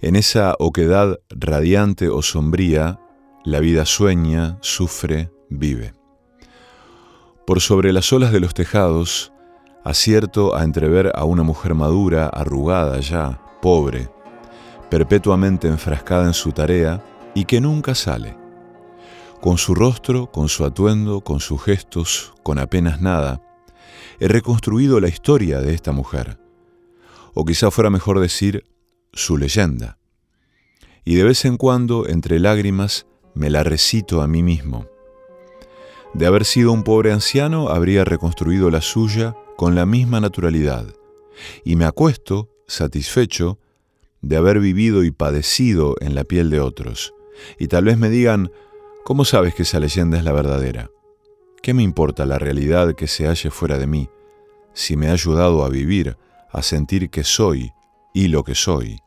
En 0.00 0.16
esa 0.16 0.56
oquedad 0.58 1.18
radiante 1.30 2.08
o 2.08 2.22
sombría, 2.22 3.00
La 3.44 3.60
vida 3.60 3.86
sueña, 3.86 4.58
sufre, 4.60 5.30
vive. 5.48 5.92
Por 7.46 7.60
sobre 7.60 7.92
las 7.92 8.12
olas 8.12 8.32
de 8.32 8.40
los 8.40 8.54
tejados, 8.54 9.32
acierto 9.84 10.56
a 10.56 10.64
entrever 10.64 11.12
a 11.14 11.24
una 11.24 11.44
mujer 11.44 11.74
madura, 11.74 12.26
arrugada 12.26 12.98
ya, 12.98 13.40
pobre, 13.62 14.08
perpetuamente 14.90 15.68
enfrascada 15.68 16.24
en 16.24 16.34
su 16.34 16.50
tarea 16.50 17.04
y 17.36 17.44
que 17.44 17.60
nunca 17.60 17.94
sale. 17.94 18.36
Con 19.40 19.58
su 19.58 19.76
rostro, 19.76 20.32
con 20.32 20.48
su 20.48 20.64
atuendo, 20.64 21.20
con 21.20 21.38
sus 21.38 21.62
gestos, 21.62 22.34
con 22.42 22.58
apenas 22.58 23.00
nada, 23.00 23.40
he 24.18 24.26
reconstruido 24.26 24.98
la 24.98 25.06
historia 25.06 25.60
de 25.60 25.72
esta 25.72 25.92
mujer, 25.92 26.40
o 27.32 27.44
quizá 27.44 27.70
fuera 27.70 27.90
mejor 27.90 28.18
decir 28.18 28.64
su 29.12 29.38
leyenda. 29.38 29.98
Y 31.04 31.14
de 31.14 31.22
vez 31.22 31.44
en 31.44 31.58
cuando, 31.58 32.08
entre 32.08 32.40
lágrimas, 32.40 33.06
me 33.34 33.50
la 33.50 33.62
recito 33.62 34.20
a 34.20 34.26
mí 34.26 34.42
mismo. 34.42 34.95
De 36.16 36.24
haber 36.24 36.46
sido 36.46 36.72
un 36.72 36.82
pobre 36.82 37.12
anciano, 37.12 37.68
habría 37.68 38.02
reconstruido 38.02 38.70
la 38.70 38.80
suya 38.80 39.36
con 39.54 39.74
la 39.74 39.84
misma 39.84 40.18
naturalidad, 40.18 40.86
y 41.62 41.76
me 41.76 41.84
acuesto, 41.84 42.48
satisfecho, 42.66 43.58
de 44.22 44.38
haber 44.38 44.58
vivido 44.58 45.04
y 45.04 45.10
padecido 45.10 45.94
en 46.00 46.14
la 46.14 46.24
piel 46.24 46.48
de 46.48 46.60
otros, 46.60 47.12
y 47.58 47.68
tal 47.68 47.84
vez 47.84 47.98
me 47.98 48.08
digan, 48.08 48.50
¿cómo 49.04 49.26
sabes 49.26 49.54
que 49.54 49.64
esa 49.64 49.78
leyenda 49.78 50.16
es 50.16 50.24
la 50.24 50.32
verdadera? 50.32 50.90
¿Qué 51.62 51.74
me 51.74 51.82
importa 51.82 52.24
la 52.24 52.38
realidad 52.38 52.94
que 52.94 53.08
se 53.08 53.26
halle 53.26 53.50
fuera 53.50 53.76
de 53.76 53.86
mí, 53.86 54.08
si 54.72 54.96
me 54.96 55.08
ha 55.08 55.12
ayudado 55.12 55.64
a 55.64 55.68
vivir, 55.68 56.16
a 56.50 56.62
sentir 56.62 57.10
que 57.10 57.24
soy 57.24 57.72
y 58.14 58.28
lo 58.28 58.42
que 58.42 58.54
soy? 58.54 59.00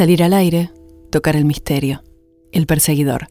Salir 0.00 0.22
al 0.22 0.32
aire, 0.32 0.70
tocar 1.10 1.36
el 1.36 1.44
misterio, 1.44 2.02
el 2.52 2.64
perseguidor. 2.64 3.28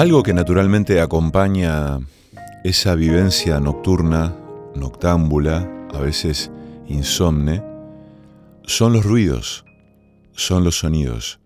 Algo 0.00 0.22
que 0.22 0.32
naturalmente 0.32 0.98
acompaña 1.02 1.98
esa 2.64 2.94
vivencia 2.94 3.60
nocturna, 3.60 4.34
noctámbula, 4.74 5.70
a 5.92 6.00
veces 6.00 6.50
insomne, 6.86 7.62
son 8.64 8.94
los 8.94 9.04
ruidos, 9.04 9.66
son 10.32 10.64
los 10.64 10.78
sonidos. 10.78 11.38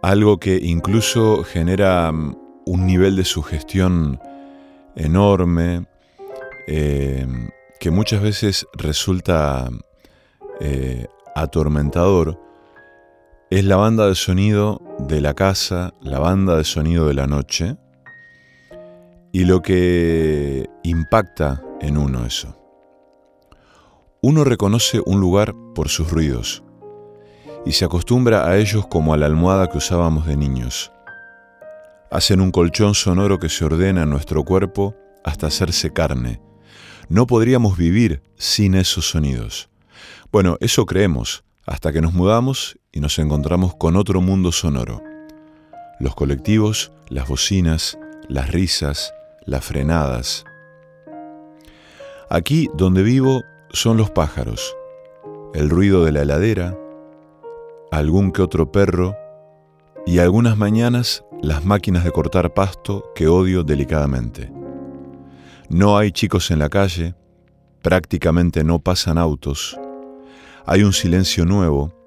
Algo 0.00 0.38
que 0.38 0.60
incluso 0.62 1.42
genera 1.42 2.12
mm, 2.12 2.36
un 2.66 2.86
nivel 2.86 3.16
de 3.16 3.24
sugestión 3.24 4.20
enorme, 4.94 5.88
eh, 6.68 7.26
que 7.80 7.90
muchas 7.90 8.22
veces 8.22 8.64
resulta 8.74 9.68
eh, 10.60 11.08
atormentador, 11.34 12.38
es 13.50 13.64
la 13.64 13.76
banda 13.76 14.08
de 14.08 14.14
sonido 14.14 14.80
de 14.98 15.20
la 15.20 15.34
casa, 15.34 15.94
la 16.00 16.18
banda 16.18 16.56
de 16.56 16.64
sonido 16.64 17.06
de 17.08 17.14
la 17.14 17.26
noche, 17.26 17.76
y 19.32 19.44
lo 19.44 19.62
que 19.62 20.68
impacta 20.82 21.62
en 21.80 21.98
uno 21.98 22.24
eso. 22.24 22.56
Uno 24.22 24.44
reconoce 24.44 25.02
un 25.04 25.20
lugar 25.20 25.54
por 25.74 25.88
sus 25.88 26.10
ruidos 26.10 26.62
y 27.66 27.72
se 27.72 27.84
acostumbra 27.84 28.48
a 28.48 28.56
ellos 28.56 28.86
como 28.86 29.12
a 29.12 29.16
la 29.16 29.26
almohada 29.26 29.68
que 29.68 29.78
usábamos 29.78 30.26
de 30.26 30.36
niños. 30.36 30.92
Hacen 32.10 32.40
un 32.40 32.50
colchón 32.50 32.94
sonoro 32.94 33.38
que 33.38 33.48
se 33.48 33.64
ordena 33.64 34.04
en 34.04 34.10
nuestro 34.10 34.44
cuerpo 34.44 34.94
hasta 35.24 35.48
hacerse 35.48 35.92
carne. 35.92 36.40
No 37.08 37.26
podríamos 37.26 37.76
vivir 37.76 38.22
sin 38.36 38.74
esos 38.74 39.08
sonidos. 39.10 39.68
Bueno, 40.30 40.56
eso 40.60 40.86
creemos, 40.86 41.44
hasta 41.66 41.92
que 41.92 42.00
nos 42.00 42.14
mudamos 42.14 42.78
y 42.94 43.00
nos 43.00 43.18
encontramos 43.18 43.74
con 43.74 43.96
otro 43.96 44.20
mundo 44.20 44.52
sonoro. 44.52 45.02
Los 45.98 46.14
colectivos, 46.14 46.92
las 47.08 47.26
bocinas, 47.26 47.98
las 48.28 48.52
risas, 48.52 49.12
las 49.44 49.64
frenadas. 49.64 50.44
Aquí 52.30 52.70
donde 52.74 53.02
vivo 53.02 53.42
son 53.70 53.96
los 53.96 54.10
pájaros, 54.10 54.76
el 55.54 55.70
ruido 55.70 56.04
de 56.04 56.12
la 56.12 56.22
heladera, 56.22 56.78
algún 57.90 58.30
que 58.30 58.42
otro 58.42 58.70
perro 58.70 59.16
y 60.06 60.20
algunas 60.20 60.56
mañanas 60.56 61.24
las 61.42 61.64
máquinas 61.64 62.04
de 62.04 62.12
cortar 62.12 62.54
pasto 62.54 63.10
que 63.16 63.26
odio 63.26 63.64
delicadamente. 63.64 64.52
No 65.68 65.98
hay 65.98 66.12
chicos 66.12 66.52
en 66.52 66.60
la 66.60 66.68
calle, 66.68 67.16
prácticamente 67.82 68.62
no 68.62 68.78
pasan 68.78 69.18
autos, 69.18 69.76
hay 70.64 70.84
un 70.84 70.92
silencio 70.92 71.44
nuevo, 71.44 72.03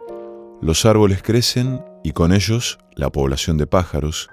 los 0.62 0.86
árboles 0.86 1.22
crecen 1.22 1.84
y 2.04 2.12
con 2.12 2.34
ellos 2.34 2.80
la 2.96 3.12
población 3.12 3.58
de 3.58 3.67
pájaros 3.67 4.30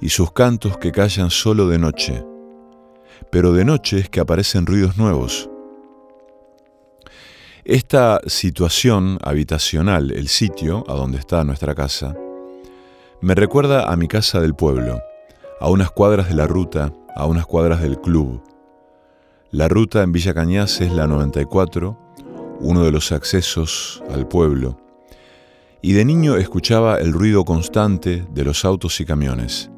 y 0.00 0.10
sus 0.10 0.32
cantos 0.32 0.78
que 0.78 0.92
callan 0.92 1.30
solo 1.30 1.68
de 1.68 1.78
noche, 1.78 2.24
pero 3.30 3.52
de 3.52 3.64
noche 3.64 3.98
es 3.98 4.08
que 4.08 4.20
aparecen 4.20 4.66
ruidos 4.66 4.96
nuevos. 4.96 5.50
Esta 7.64 8.20
situación 8.26 9.18
habitacional, 9.22 10.12
el 10.12 10.28
sitio 10.28 10.84
a 10.88 10.94
donde 10.94 11.18
está 11.18 11.44
nuestra 11.44 11.74
casa, 11.74 12.16
me 13.20 13.34
recuerda 13.34 13.92
a 13.92 13.96
mi 13.96 14.06
casa 14.06 14.40
del 14.40 14.54
pueblo, 14.54 15.02
a 15.60 15.68
unas 15.68 15.90
cuadras 15.90 16.28
de 16.28 16.34
la 16.34 16.46
ruta, 16.46 16.92
a 17.16 17.26
unas 17.26 17.46
cuadras 17.46 17.82
del 17.82 18.00
club. 18.00 18.42
La 19.50 19.68
ruta 19.68 20.02
en 20.02 20.12
Villa 20.12 20.32
Cañas 20.32 20.80
es 20.80 20.92
la 20.92 21.06
94, 21.08 21.98
uno 22.60 22.84
de 22.84 22.92
los 22.92 23.12
accesos 23.12 24.02
al 24.10 24.28
pueblo, 24.28 24.78
y 25.82 25.92
de 25.92 26.04
niño 26.04 26.36
escuchaba 26.36 26.98
el 26.98 27.12
ruido 27.12 27.44
constante 27.44 28.24
de 28.32 28.44
los 28.44 28.64
autos 28.64 29.00
y 29.00 29.04
camiones. 29.04 29.70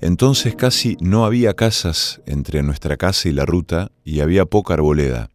Entonces 0.00 0.54
casi 0.54 0.96
no 1.00 1.24
había 1.24 1.54
casas 1.54 2.20
entre 2.26 2.62
nuestra 2.62 2.96
casa 2.96 3.28
y 3.28 3.32
la 3.32 3.46
ruta 3.46 3.90
y 4.04 4.20
había 4.20 4.44
poca 4.44 4.74
arboleda, 4.74 5.30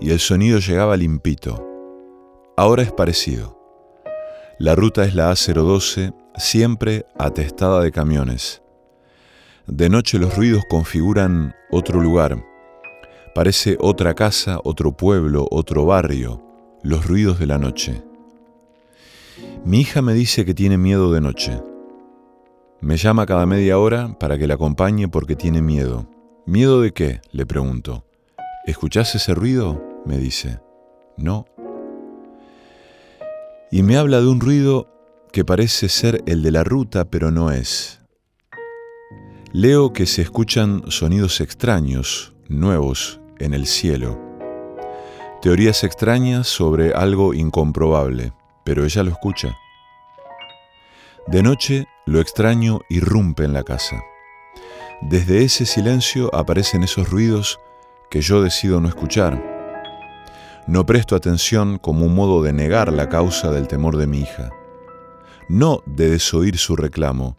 y 0.00 0.10
el 0.10 0.18
sonido 0.18 0.58
llegaba 0.58 0.96
limpito. 0.96 1.64
Ahora 2.56 2.82
es 2.82 2.92
parecido. 2.92 3.58
La 4.58 4.74
ruta 4.74 5.04
es 5.04 5.14
la 5.14 5.30
A012 5.30 6.14
siempre 6.36 7.06
atestada 7.18 7.82
de 7.82 7.92
camiones. 7.92 8.62
De 9.66 9.88
noche 9.90 10.18
los 10.18 10.34
ruidos 10.34 10.64
configuran 10.68 11.54
otro 11.70 12.00
lugar. 12.00 12.42
Parece 13.34 13.76
otra 13.78 14.14
casa, 14.14 14.58
otro 14.64 14.96
pueblo, 14.96 15.46
otro 15.50 15.84
barrio, 15.84 16.42
los 16.82 17.06
ruidos 17.06 17.38
de 17.38 17.46
la 17.46 17.58
noche. 17.58 18.07
Mi 19.64 19.80
hija 19.80 20.02
me 20.02 20.14
dice 20.14 20.44
que 20.44 20.54
tiene 20.54 20.78
miedo 20.78 21.12
de 21.12 21.20
noche. 21.20 21.62
Me 22.80 22.96
llama 22.96 23.26
cada 23.26 23.44
media 23.44 23.78
hora 23.78 24.16
para 24.18 24.38
que 24.38 24.46
la 24.46 24.54
acompañe 24.54 25.08
porque 25.08 25.36
tiene 25.36 25.60
miedo. 25.62 26.06
¿Miedo 26.46 26.80
de 26.80 26.92
qué? 26.92 27.20
le 27.32 27.44
pregunto. 27.44 28.04
¿Escuchás 28.66 29.14
ese 29.14 29.34
ruido? 29.34 29.82
me 30.06 30.18
dice. 30.18 30.60
No. 31.16 31.44
Y 33.70 33.82
me 33.82 33.96
habla 33.96 34.20
de 34.20 34.28
un 34.28 34.40
ruido 34.40 34.88
que 35.32 35.44
parece 35.44 35.88
ser 35.88 36.22
el 36.26 36.42
de 36.42 36.52
la 36.52 36.64
ruta, 36.64 37.10
pero 37.10 37.30
no 37.30 37.50
es. 37.50 38.00
Leo 39.52 39.92
que 39.92 40.06
se 40.06 40.22
escuchan 40.22 40.84
sonidos 40.88 41.40
extraños, 41.40 42.34
nuevos, 42.48 43.20
en 43.38 43.54
el 43.54 43.66
cielo. 43.66 44.18
Teorías 45.42 45.84
extrañas 45.84 46.46
sobre 46.46 46.92
algo 46.92 47.34
incomprobable, 47.34 48.32
pero 48.68 48.84
ella 48.84 49.02
lo 49.02 49.10
escucha. 49.10 49.58
De 51.26 51.42
noche, 51.42 51.86
lo 52.04 52.20
extraño 52.20 52.80
irrumpe 52.90 53.44
en 53.44 53.54
la 53.54 53.64
casa. 53.64 54.04
Desde 55.00 55.42
ese 55.42 55.64
silencio 55.64 56.28
aparecen 56.34 56.82
esos 56.82 57.08
ruidos 57.08 57.58
que 58.10 58.20
yo 58.20 58.42
decido 58.42 58.82
no 58.82 58.88
escuchar. 58.88 59.42
No 60.66 60.84
presto 60.84 61.16
atención 61.16 61.78
como 61.78 62.04
un 62.04 62.14
modo 62.14 62.42
de 62.42 62.52
negar 62.52 62.92
la 62.92 63.08
causa 63.08 63.50
del 63.50 63.68
temor 63.68 63.96
de 63.96 64.06
mi 64.06 64.20
hija 64.20 64.52
no 65.48 65.82
de 65.86 66.10
desoír 66.10 66.58
su 66.58 66.76
reclamo, 66.76 67.38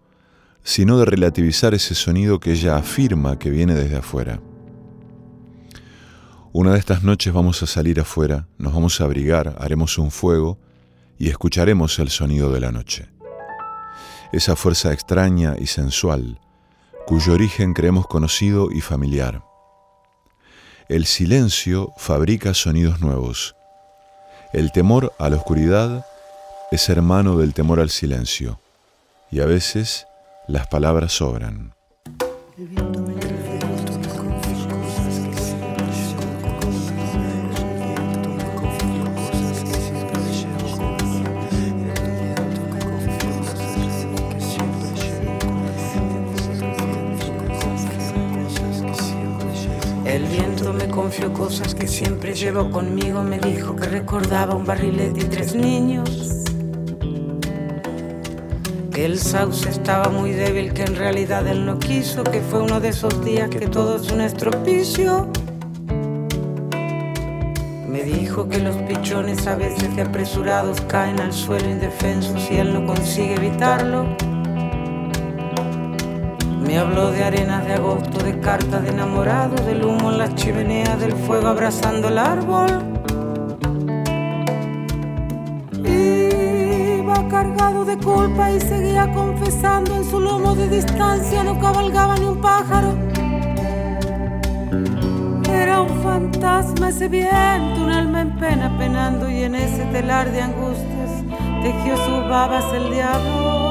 sino 0.64 0.98
de 0.98 1.06
relativizar 1.06 1.74
ese 1.74 1.96
sonido 1.96 2.40
que 2.40 2.52
ella 2.52 2.76
afirma 2.76 3.40
que 3.40 3.50
viene 3.50 3.76
desde 3.76 3.98
afuera. 3.98 4.42
Una 6.52 6.74
de 6.74 6.80
estas 6.80 7.04
noches 7.04 7.32
vamos 7.32 7.62
a 7.62 7.68
salir 7.68 8.00
afuera, 8.00 8.48
nos 8.58 8.74
vamos 8.74 9.00
a 9.00 9.04
abrigar, 9.04 9.56
haremos 9.60 9.98
un 10.00 10.10
fuego 10.10 10.58
y 11.20 11.30
escucharemos 11.30 12.00
el 12.00 12.10
sonido 12.10 12.52
de 12.52 12.62
la 12.62 12.72
noche. 12.72 13.10
Esa 14.32 14.56
fuerza 14.56 14.94
extraña 14.94 15.56
y 15.60 15.68
sensual, 15.68 16.40
cuyo 17.06 17.34
origen 17.34 17.74
creemos 17.74 18.08
conocido 18.08 18.72
y 18.72 18.82
familiar. 18.82 19.44
El 20.88 21.06
silencio 21.06 21.94
fabrica 21.98 22.54
sonidos 22.54 23.02
nuevos. 23.02 23.56
El 24.54 24.72
temor 24.72 25.14
a 25.20 25.30
la 25.30 25.36
oscuridad 25.36 26.06
es 26.72 26.88
hermano 26.90 27.38
del 27.38 27.54
temor 27.54 27.80
al 27.80 27.90
silencio, 27.90 28.60
y 29.30 29.42
a 29.42 29.46
veces 29.46 30.08
las 30.48 30.68
palabras 30.68 31.14
sobran. 31.14 31.74
Confió 51.02 51.32
cosas 51.34 51.74
que 51.74 51.88
siempre 51.88 52.34
llevo 52.34 52.70
conmigo. 52.72 53.24
Me 53.24 53.40
dijo 53.40 53.76
que 53.76 53.88
recordaba 53.88 54.56
un 54.56 54.66
barrilete 54.66 55.22
y 55.22 55.24
tres 55.24 55.56
niños 55.56 56.40
el 59.06 59.18
sauce 59.18 59.70
estaba 59.70 60.10
muy 60.10 60.32
débil, 60.32 60.74
que 60.74 60.84
en 60.84 60.96
realidad 60.96 61.48
él 61.48 61.66
no 61.66 61.80
quiso, 61.80 62.24
que 62.24 62.42
fue 62.42 62.62
uno 62.62 62.82
de 62.82 62.90
esos 62.90 63.24
días 63.24 63.50
que 63.50 63.68
todo 63.68 63.96
es 63.96 64.12
un 64.12 64.20
estropicio. 64.20 65.30
Me 67.88 68.04
dijo 68.04 68.50
que 68.50 68.60
los 68.60 68.76
pichones 68.76 69.48
a 69.48 69.56
veces 69.56 69.96
de 69.96 70.02
apresurados 70.02 70.82
caen 70.82 71.20
al 71.22 71.32
suelo 71.32 71.70
indefensos 71.70 72.52
y 72.52 72.58
él 72.58 72.74
no 72.74 72.86
consigue 72.86 73.36
evitarlo. 73.36 74.06
Me 76.70 76.78
habló 76.78 77.10
de 77.10 77.24
arenas 77.24 77.66
de 77.66 77.74
agosto, 77.74 78.24
de 78.24 78.40
cartas 78.42 78.84
de 78.84 78.90
enamorado, 78.90 79.56
del 79.66 79.84
humo 79.84 80.12
en 80.12 80.20
las 80.20 80.36
chimeneas, 80.36 81.00
del 81.00 81.14
fuego 81.14 81.48
abrazando 81.48 82.10
el 82.10 82.20
árbol. 82.20 82.68
cargado 87.28 87.86
de 87.86 87.98
culpa 87.98 88.52
y 88.52 88.60
seguía 88.60 89.12
confesando 89.14 89.96
en 89.96 90.04
su 90.04 90.20
lomo 90.20 90.54
de 90.54 90.70
distancia 90.70 91.44
no 91.44 91.60
cabalgaba 91.60 92.16
ni 92.18 92.26
un 92.26 92.40
pájaro. 92.40 92.96
Era 95.52 95.82
un 95.82 96.04
fantasma 96.04 96.90
ese 96.90 97.08
viento, 97.08 97.82
un 97.82 97.92
alma 97.92 98.22
en 98.22 98.38
pena 98.38 98.78
penando 98.78 99.28
y 99.28 99.42
en 99.42 99.56
ese 99.56 99.86
telar 99.86 100.32
de 100.32 100.42
angustias 100.42 101.24
tejió 101.64 101.98
sus 101.98 102.30
babas 102.30 102.66
el 102.76 102.92
diablo. 102.92 103.69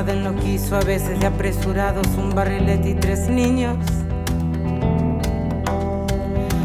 Él 0.00 0.24
no 0.24 0.34
quiso, 0.34 0.74
a 0.76 0.80
veces 0.80 1.20
de 1.20 1.26
apresurados, 1.26 2.08
un 2.18 2.34
barrilete 2.34 2.90
y 2.90 2.94
tres 2.94 3.28
niños. 3.28 3.76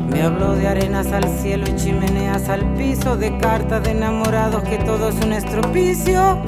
Me 0.09 0.23
habló 0.23 0.55
de 0.55 0.67
arenas 0.67 1.11
al 1.11 1.29
cielo 1.37 1.65
y 1.69 1.75
chimeneas 1.75 2.49
al 2.49 2.73
piso, 2.73 3.17
de 3.17 3.37
cartas 3.37 3.83
de 3.83 3.91
enamorados 3.91 4.63
que 4.63 4.79
todo 4.79 5.09
es 5.09 5.15
un 5.23 5.33
estropicio. 5.33 6.41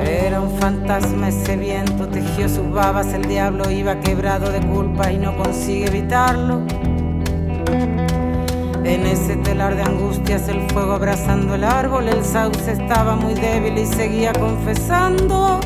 Era 0.00 0.40
un 0.40 0.50
fantasma 0.58 1.28
ese 1.28 1.56
viento, 1.56 2.08
tejió 2.08 2.48
sus 2.48 2.68
babas, 2.72 3.12
el 3.14 3.28
diablo 3.28 3.70
iba 3.70 4.00
quebrado 4.00 4.50
de 4.50 4.60
culpa 4.60 5.12
y 5.12 5.18
no 5.18 5.36
consigue 5.36 5.86
evitarlo. 5.86 6.62
En 8.96 9.04
ese 9.04 9.36
telar 9.36 9.76
de 9.76 9.82
angustias, 9.82 10.48
el 10.48 10.70
fuego 10.70 10.94
abrazando 10.94 11.54
el 11.54 11.64
árbol, 11.64 12.08
el 12.08 12.24
sauce 12.24 12.72
estaba 12.72 13.14
muy 13.14 13.34
débil 13.34 13.76
y 13.76 13.84
seguía 13.84 14.32
confesando. 14.32 15.60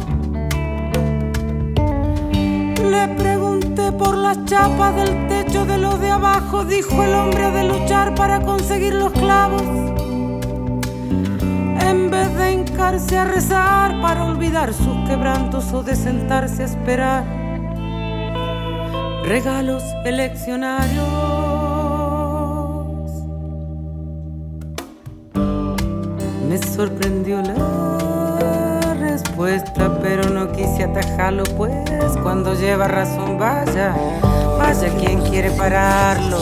Le 2.91 3.07
pregunté 3.17 3.93
por 3.93 4.17
las 4.17 4.45
chapas 4.47 4.97
del 4.97 5.29
techo 5.29 5.65
de 5.65 5.79
lo 5.79 5.97
de 5.99 6.11
abajo, 6.11 6.65
dijo 6.65 7.05
el 7.05 7.15
hombre 7.15 7.53
de 7.53 7.69
luchar 7.69 8.17
para 8.17 8.41
conseguir 8.41 8.95
los 8.95 9.13
clavos. 9.13 9.63
En 11.89 12.11
vez 12.11 12.37
de 12.37 12.53
hincarse 12.53 13.17
a 13.17 13.27
rezar 13.27 14.03
para 14.03 14.25
olvidar 14.25 14.75
sus 14.75 15.09
quebrantos 15.09 15.73
o 15.73 15.85
de 15.85 15.95
sentarse 15.95 16.65
a 16.65 16.67
esperar 16.67 17.25
regalos 19.25 19.85
eleccionarios. 20.05 21.40
Me 26.51 26.59
sorprendió 26.59 27.41
la 27.43 28.95
respuesta, 28.99 30.01
pero 30.03 30.29
no 30.31 30.51
quise 30.51 30.83
atajarlo, 30.83 31.45
pues 31.57 31.73
cuando 32.25 32.55
lleva 32.55 32.89
razón, 32.89 33.39
vaya, 33.39 33.95
vaya 34.59 34.89
quien 34.99 35.21
quiere 35.21 35.53
pararlo. 35.53 36.39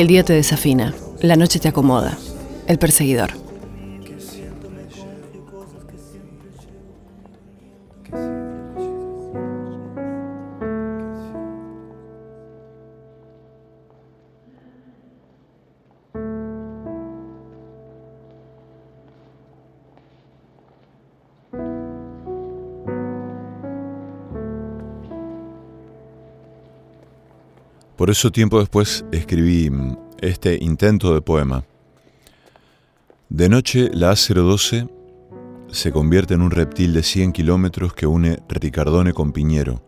El 0.00 0.06
día 0.06 0.24
te 0.24 0.32
desafina, 0.32 0.94
la 1.20 1.36
noche 1.36 1.58
te 1.58 1.68
acomoda. 1.68 2.16
El 2.66 2.78
perseguidor. 2.78 3.39
Por 28.00 28.08
eso 28.08 28.32
tiempo 28.32 28.58
después 28.58 29.04
escribí 29.12 29.68
mm, 29.68 29.98
este 30.22 30.56
intento 30.58 31.12
de 31.12 31.20
poema. 31.20 31.64
De 33.28 33.50
noche 33.50 33.90
la 33.92 34.12
A012 34.12 34.88
se 35.70 35.92
convierte 35.92 36.32
en 36.32 36.40
un 36.40 36.50
reptil 36.50 36.94
de 36.94 37.02
100 37.02 37.32
kilómetros 37.32 37.92
que 37.92 38.06
une 38.06 38.38
Ricardone 38.48 39.12
con 39.12 39.32
Piñero. 39.32 39.82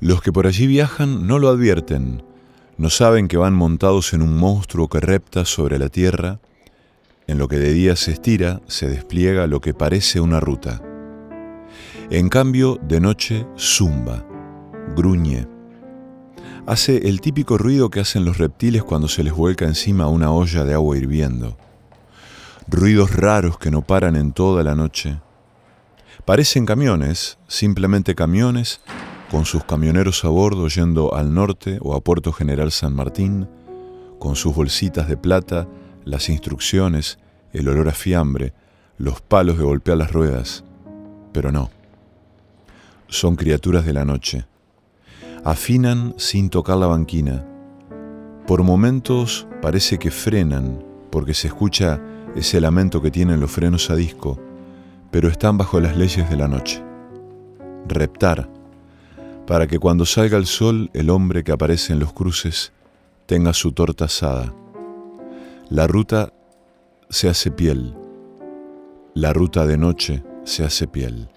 Los 0.00 0.20
que 0.20 0.32
por 0.32 0.46
allí 0.46 0.66
viajan 0.66 1.26
no 1.26 1.38
lo 1.38 1.48
advierten, 1.48 2.22
no 2.76 2.90
saben 2.90 3.26
que 3.26 3.38
van 3.38 3.54
montados 3.54 4.12
en 4.12 4.20
un 4.20 4.36
monstruo 4.36 4.88
que 4.88 5.00
repta 5.00 5.46
sobre 5.46 5.78
la 5.78 5.88
tierra, 5.88 6.40
en 7.26 7.38
lo 7.38 7.48
que 7.48 7.56
de 7.56 7.72
día 7.72 7.96
se 7.96 8.12
estira, 8.12 8.60
se 8.66 8.86
despliega 8.86 9.46
lo 9.46 9.62
que 9.62 9.72
parece 9.72 10.20
una 10.20 10.40
ruta. 10.40 10.82
En 12.10 12.28
cambio, 12.28 12.78
de 12.82 13.00
noche 13.00 13.46
zumba, 13.56 14.26
gruñe, 14.94 15.55
hace 16.66 17.08
el 17.08 17.20
típico 17.20 17.56
ruido 17.58 17.90
que 17.90 18.00
hacen 18.00 18.24
los 18.24 18.38
reptiles 18.38 18.82
cuando 18.82 19.06
se 19.06 19.22
les 19.22 19.32
vuelca 19.32 19.64
encima 19.64 20.08
una 20.08 20.32
olla 20.32 20.64
de 20.64 20.74
agua 20.74 20.98
hirviendo. 20.98 21.56
Ruidos 22.68 23.14
raros 23.14 23.56
que 23.58 23.70
no 23.70 23.82
paran 23.82 24.16
en 24.16 24.32
toda 24.32 24.64
la 24.64 24.74
noche. 24.74 25.20
Parecen 26.24 26.66
camiones, 26.66 27.38
simplemente 27.46 28.16
camiones, 28.16 28.80
con 29.30 29.44
sus 29.44 29.62
camioneros 29.64 30.24
a 30.24 30.28
bordo 30.28 30.66
yendo 30.66 31.14
al 31.14 31.32
norte 31.32 31.78
o 31.80 31.94
a 31.94 32.00
Puerto 32.00 32.32
General 32.32 32.72
San 32.72 32.94
Martín, 32.94 33.48
con 34.18 34.34
sus 34.34 34.54
bolsitas 34.54 35.08
de 35.08 35.16
plata, 35.16 35.68
las 36.04 36.28
instrucciones, 36.28 37.18
el 37.52 37.68
olor 37.68 37.88
a 37.88 37.92
fiambre, 37.92 38.52
los 38.98 39.20
palos 39.20 39.56
de 39.58 39.64
golpear 39.64 39.98
las 39.98 40.12
ruedas. 40.12 40.64
Pero 41.32 41.52
no. 41.52 41.70
Son 43.06 43.36
criaturas 43.36 43.84
de 43.84 43.92
la 43.92 44.04
noche 44.04 44.46
afinan 45.46 46.12
sin 46.16 46.50
tocar 46.50 46.76
la 46.76 46.88
banquina. 46.88 47.46
Por 48.48 48.64
momentos 48.64 49.46
parece 49.62 49.96
que 49.96 50.10
frenan 50.10 50.84
porque 51.08 51.34
se 51.34 51.46
escucha 51.46 52.02
ese 52.34 52.60
lamento 52.60 53.00
que 53.00 53.12
tienen 53.12 53.38
los 53.38 53.52
frenos 53.52 53.88
a 53.88 53.94
disco, 53.94 54.40
pero 55.12 55.28
están 55.28 55.56
bajo 55.56 55.78
las 55.78 55.96
leyes 55.96 56.28
de 56.28 56.36
la 56.36 56.48
noche. 56.48 56.82
Reptar, 57.86 58.50
para 59.46 59.68
que 59.68 59.78
cuando 59.78 60.04
salga 60.04 60.36
el 60.36 60.46
sol 60.46 60.90
el 60.94 61.10
hombre 61.10 61.44
que 61.44 61.52
aparece 61.52 61.92
en 61.92 62.00
los 62.00 62.12
cruces 62.12 62.72
tenga 63.26 63.52
su 63.52 63.70
torta 63.70 64.06
asada. 64.06 64.52
La 65.68 65.86
ruta 65.86 66.32
se 67.08 67.28
hace 67.28 67.52
piel, 67.52 67.94
la 69.14 69.32
ruta 69.32 69.64
de 69.64 69.78
noche 69.78 70.24
se 70.42 70.64
hace 70.64 70.88
piel, 70.88 71.28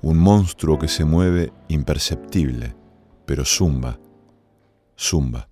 un 0.00 0.18
monstruo 0.18 0.78
que 0.78 0.86
se 0.86 1.04
mueve 1.04 1.52
imperceptible 1.66 2.80
pero 3.26 3.44
zumba, 3.44 3.98
zumba. 4.96 5.51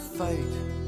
fate 0.00 0.79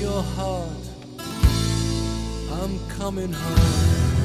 your 0.00 0.22
heart, 0.22 0.88
I'm 2.52 2.78
coming 2.88 3.32
home. 3.32 4.17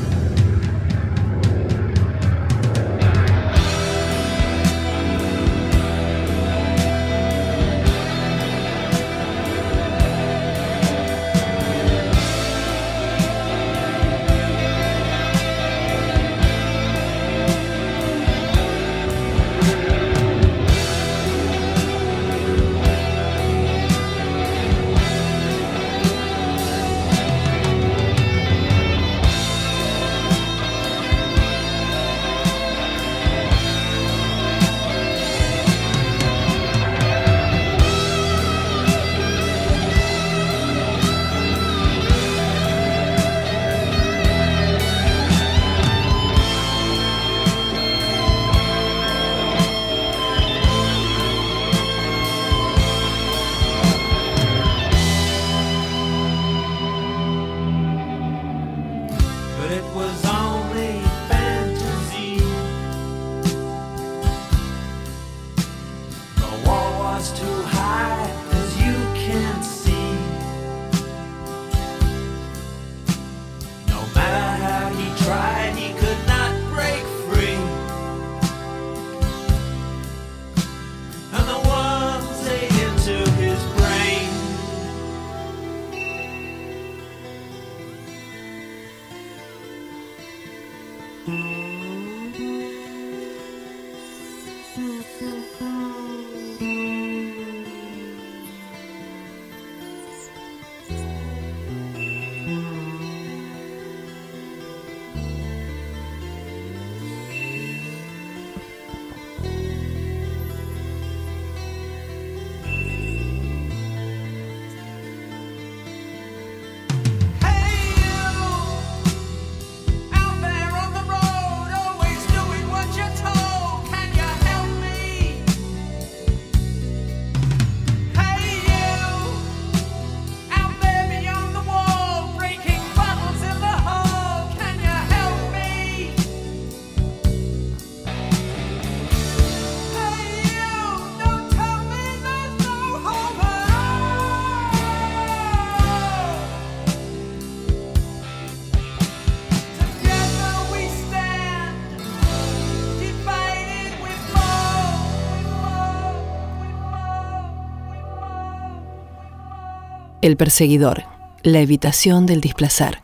El 160.23 160.37
perseguidor, 160.37 161.03
la 161.41 161.59
evitación 161.59 162.25
del 162.25 162.39
displacer. 162.39 162.99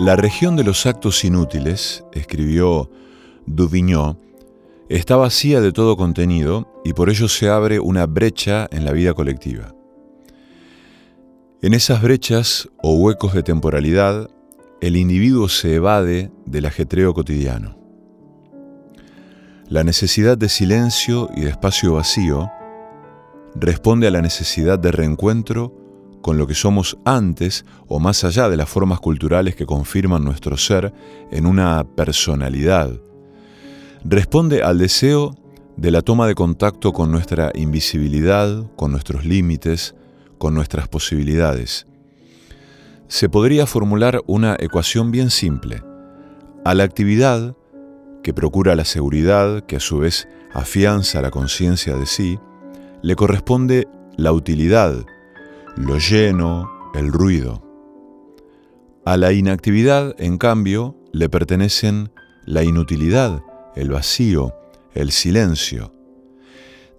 La 0.00 0.16
región 0.16 0.56
de 0.56 0.64
los 0.64 0.86
actos 0.86 1.26
inútiles, 1.26 2.06
escribió 2.14 2.90
Duvigneau, 3.44 4.16
está 4.88 5.16
vacía 5.16 5.60
de 5.60 5.72
todo 5.72 5.98
contenido 5.98 6.72
y 6.86 6.94
por 6.94 7.10
ello 7.10 7.28
se 7.28 7.50
abre 7.50 7.80
una 7.80 8.06
brecha 8.06 8.66
en 8.72 8.86
la 8.86 8.92
vida 8.92 9.12
colectiva. 9.12 9.74
En 11.60 11.74
esas 11.74 12.00
brechas 12.00 12.70
o 12.82 12.94
huecos 12.94 13.34
de 13.34 13.42
temporalidad, 13.42 14.30
el 14.80 14.96
individuo 14.96 15.50
se 15.50 15.74
evade 15.74 16.32
del 16.46 16.64
ajetreo 16.64 17.12
cotidiano. 17.12 17.76
La 19.68 19.84
necesidad 19.84 20.38
de 20.38 20.48
silencio 20.48 21.28
y 21.36 21.42
de 21.42 21.50
espacio 21.50 21.92
vacío 21.92 22.50
responde 23.54 24.06
a 24.06 24.10
la 24.10 24.22
necesidad 24.22 24.78
de 24.78 24.92
reencuentro 24.92 25.74
con 26.22 26.38
lo 26.38 26.46
que 26.46 26.54
somos 26.54 26.98
antes 27.04 27.64
o 27.88 27.98
más 27.98 28.24
allá 28.24 28.48
de 28.48 28.56
las 28.56 28.68
formas 28.68 29.00
culturales 29.00 29.56
que 29.56 29.66
confirman 29.66 30.24
nuestro 30.24 30.56
ser 30.56 30.92
en 31.30 31.46
una 31.46 31.84
personalidad. 31.84 32.90
Responde 34.04 34.62
al 34.62 34.78
deseo 34.78 35.34
de 35.76 35.90
la 35.90 36.02
toma 36.02 36.26
de 36.26 36.34
contacto 36.34 36.92
con 36.92 37.10
nuestra 37.10 37.52
invisibilidad, 37.54 38.66
con 38.76 38.92
nuestros 38.92 39.24
límites, 39.24 39.94
con 40.38 40.54
nuestras 40.54 40.88
posibilidades. 40.88 41.86
Se 43.08 43.28
podría 43.28 43.66
formular 43.66 44.20
una 44.26 44.56
ecuación 44.58 45.10
bien 45.10 45.30
simple. 45.30 45.82
A 46.64 46.74
la 46.74 46.84
actividad, 46.84 47.56
que 48.22 48.34
procura 48.34 48.76
la 48.76 48.84
seguridad, 48.84 49.62
que 49.64 49.76
a 49.76 49.80
su 49.80 49.98
vez 49.98 50.28
afianza 50.52 51.22
la 51.22 51.30
conciencia 51.30 51.96
de 51.96 52.06
sí, 52.06 52.38
le 53.02 53.16
corresponde 53.16 53.88
la 54.16 54.32
utilidad, 54.32 55.06
lo 55.76 55.98
lleno, 55.98 56.70
el 56.94 57.12
ruido. 57.12 57.62
A 59.04 59.16
la 59.16 59.32
inactividad, 59.32 60.14
en 60.18 60.38
cambio, 60.38 60.96
le 61.12 61.28
pertenecen 61.28 62.12
la 62.44 62.62
inutilidad, 62.64 63.42
el 63.74 63.90
vacío, 63.90 64.54
el 64.94 65.10
silencio. 65.10 65.92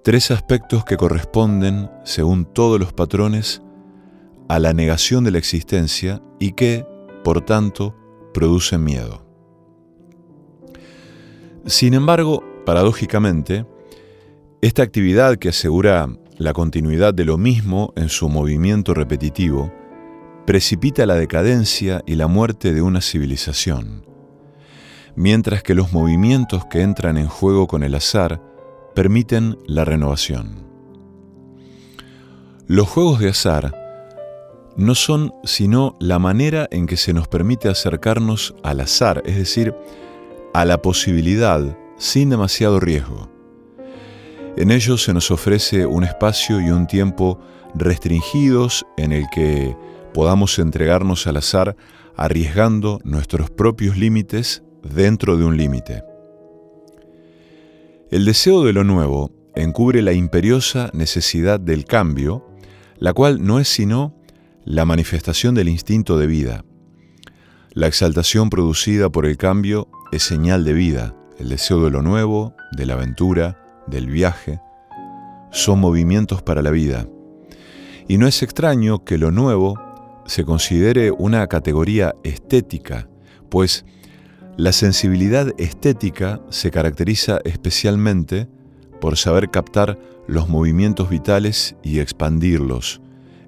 Tres 0.04 0.32
aspectos 0.32 0.84
que 0.84 0.98
corresponden, 0.98 1.90
según 2.04 2.46
todos 2.46 2.80
los 2.80 2.92
patrones, 2.94 3.62
a 4.48 4.60
la 4.60 4.74
negación 4.74 5.24
de 5.24 5.32
la 5.32 5.38
existencia 5.38 6.22
y 6.40 6.54
que, 6.54 6.86
por 7.24 7.42
tanto, 7.42 7.96
producen 8.34 8.84
miedo. 8.84 9.26
Sin 11.66 11.94
embargo, 11.94 12.44
paradójicamente, 12.66 13.66
esta 14.62 14.84
actividad 14.84 15.38
que 15.38 15.50
asegura 15.50 16.10
la 16.42 16.54
continuidad 16.54 17.14
de 17.14 17.24
lo 17.24 17.38
mismo 17.38 17.94
en 17.96 18.10
su 18.10 18.28
movimiento 18.28 18.96
repetitivo, 18.96 19.72
precipita 20.48 21.06
la 21.06 21.14
decadencia 21.14 22.02
y 22.08 22.16
la 22.16 22.26
muerte 22.26 22.74
de 22.74 22.82
una 22.82 23.00
civilización, 23.00 24.08
mientras 25.16 25.62
que 25.62 25.76
los 25.76 25.94
movimientos 25.94 26.66
que 26.66 26.82
entran 26.82 27.18
en 27.18 27.28
juego 27.28 27.68
con 27.68 27.84
el 27.84 27.94
azar 27.94 28.42
permiten 28.96 29.60
la 29.68 29.86
renovación. 29.86 30.66
Los 32.66 32.90
juegos 32.90 33.20
de 33.20 33.30
azar 33.30 33.76
no 34.76 34.96
son 34.96 35.36
sino 35.44 35.96
la 36.00 36.18
manera 36.18 36.68
en 36.72 36.88
que 36.88 36.98
se 36.98 37.14
nos 37.14 37.28
permite 37.28 37.70
acercarnos 37.70 38.56
al 38.64 38.80
azar, 38.80 39.22
es 39.26 39.36
decir, 39.36 39.76
a 40.56 40.66
la 40.66 40.82
posibilidad 40.82 41.78
sin 41.98 42.32
demasiado 42.32 42.80
riesgo. 42.80 43.31
En 44.58 44.70
ellos 44.70 45.04
se 45.04 45.14
nos 45.14 45.32
ofrece 45.32 45.86
un 45.86 46.04
espacio 46.04 46.60
y 46.60 46.70
un 46.72 46.86
tiempo 46.86 47.40
restringidos 47.74 48.86
en 48.98 49.14
el 49.14 49.26
que 49.34 49.76
podamos 50.14 50.60
entregarnos 50.60 51.26
al 51.26 51.38
azar 51.38 51.78
arriesgando 52.18 53.00
nuestros 53.04 53.50
propios 53.50 53.98
límites 53.98 54.64
dentro 54.84 55.38
de 55.38 55.46
un 55.46 55.56
límite. 55.56 56.04
El 58.10 58.26
deseo 58.26 58.64
de 58.66 58.74
lo 58.74 58.84
nuevo 58.84 59.32
encubre 59.56 60.02
la 60.02 60.12
imperiosa 60.12 60.90
necesidad 60.94 61.60
del 61.60 61.86
cambio, 61.86 62.46
la 62.98 63.14
cual 63.14 63.46
no 63.46 63.60
es 63.60 63.70
sino 63.70 64.14
la 64.66 64.84
manifestación 64.84 65.56
del 65.56 65.70
instinto 65.70 66.18
de 66.18 66.28
vida. 66.28 66.66
La 67.74 67.88
exaltación 67.88 68.50
producida 68.50 69.10
por 69.10 69.26
el 69.26 69.38
cambio 69.38 69.88
es 70.12 70.24
señal 70.24 70.66
de 70.66 70.74
vida, 70.74 71.16
el 71.40 71.48
deseo 71.48 71.84
de 71.86 71.90
lo 71.90 72.02
nuevo, 72.02 72.54
de 72.74 72.86
la 72.86 72.94
aventura, 72.96 73.61
del 73.88 74.10
viaje, 74.10 74.60
son 75.52 75.80
movimientos 75.80 76.42
para 76.42 76.62
la 76.62 76.72
vida. 76.72 77.08
Y 78.08 78.18
no 78.18 78.28
es 78.28 78.42
extraño 78.44 79.04
que 79.04 79.18
lo 79.18 79.32
nuevo 79.32 79.80
se 80.26 80.46
considere 80.46 81.12
una 81.12 81.48
categoría 81.48 82.16
estética, 82.24 83.10
pues 83.50 83.86
la 84.58 84.72
sensibilidad 84.72 85.54
estética 85.58 86.42
se 86.50 86.72
caracteriza 86.72 87.40
especialmente 87.44 88.48
por 89.00 89.18
saber 89.18 89.50
captar 89.50 89.98
los 90.28 90.48
movimientos 90.48 91.10
vitales 91.10 91.76
y 91.84 92.00
expandirlos. 92.00 93.02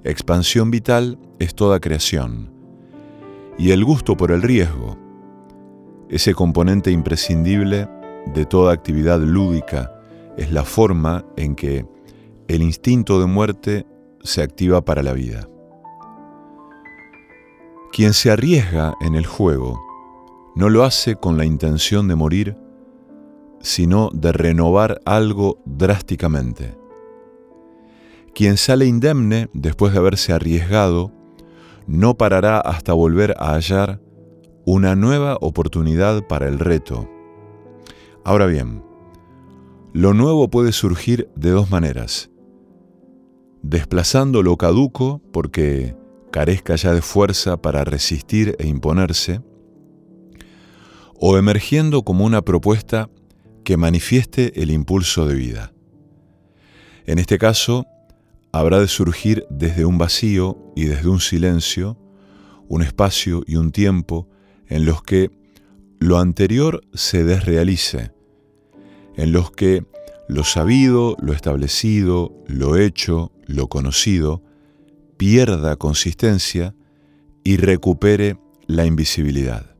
Expansión 0.04 0.72
vital 0.72 1.20
es 1.40 1.56
toda 1.56 1.80
creación. 1.80 2.52
Y 3.58 3.72
el 3.72 3.86
gusto 3.86 4.18
por 4.18 4.32
el 4.32 4.42
riesgo, 4.42 4.98
ese 6.10 6.34
componente 6.34 6.92
imprescindible 6.92 7.88
de 8.34 8.46
toda 8.46 8.74
actividad 8.74 9.20
lúdica, 9.20 9.92
es 10.38 10.52
la 10.52 10.64
forma 10.64 11.26
en 11.38 11.56
que 11.56 11.86
el 12.48 12.62
instinto 12.62 13.20
de 13.20 13.26
muerte 13.26 13.86
se 14.22 14.42
activa 14.42 14.84
para 14.84 15.04
la 15.04 15.14
vida. 15.14 15.48
Quien 17.92 18.14
se 18.14 18.32
arriesga 18.32 18.96
en 19.02 19.16
el 19.16 19.26
juego 19.26 19.80
no 20.56 20.70
lo 20.70 20.84
hace 20.84 21.16
con 21.16 21.38
la 21.38 21.46
intención 21.46 22.08
de 22.08 22.16
morir, 22.16 22.58
sino 23.60 24.10
de 24.14 24.32
renovar 24.32 25.00
algo 25.06 25.60
drásticamente. 25.66 26.76
Quien 28.34 28.58
sale 28.58 28.86
indemne 28.86 29.50
después 29.54 29.94
de 29.94 30.00
haberse 30.00 30.34
arriesgado, 30.34 31.12
no 31.86 32.18
parará 32.18 32.60
hasta 32.60 32.94
volver 32.94 33.36
a 33.38 33.54
hallar 33.54 34.02
una 34.66 34.96
nueva 34.96 35.38
oportunidad 35.42 36.26
para 36.28 36.48
el 36.48 36.60
reto. 36.60 37.10
Ahora 38.24 38.46
bien, 38.46 38.84
lo 39.94 40.16
nuevo 40.16 40.50
puede 40.50 40.72
surgir 40.72 41.30
de 41.36 41.52
dos 41.52 41.70
maneras. 41.70 42.32
Desplazando 43.62 44.42
lo 44.42 44.58
caduco 44.58 45.22
porque 45.32 45.96
carezca 46.32 46.76
ya 46.76 46.94
de 46.94 47.04
fuerza 47.04 47.62
para 47.62 47.84
resistir 47.84 48.56
e 48.58 48.68
imponerse, 48.68 49.42
o 51.14 51.38
emergiendo 51.38 52.02
como 52.04 52.26
una 52.26 52.42
propuesta 52.42 53.10
que 53.64 53.78
manifieste 53.78 54.62
el 54.62 54.72
impulso 54.72 55.28
de 55.28 55.36
vida. 55.36 55.74
En 57.06 57.20
este 57.20 57.38
caso, 57.38 57.86
habrá 58.52 58.80
de 58.80 58.88
surgir 58.88 59.46
desde 59.52 59.86
un 59.86 60.00
vacío 60.00 60.58
y 60.76 60.86
desde 60.86 61.08
un 61.08 61.20
silencio, 61.20 62.00
un 62.68 62.82
espacio 62.82 63.44
y 63.46 63.58
un 63.58 63.72
tiempo 63.72 64.28
en 64.68 64.86
los 64.86 65.04
que 65.04 65.30
lo 66.00 66.18
anterior 66.18 66.82
se 66.94 67.24
desrealice, 67.24 68.12
en 69.16 69.32
los 69.32 69.52
que 69.52 69.86
lo 70.28 70.44
sabido, 70.44 71.16
lo 71.22 71.34
establecido, 71.34 72.34
lo 72.48 72.78
hecho, 72.78 73.32
lo 73.46 73.68
conocido, 73.68 74.42
pierda 75.18 75.76
consistencia 75.76 76.76
y 77.44 77.58
recupere 77.58 78.38
la 78.68 78.86
invisibilidad. 78.86 79.76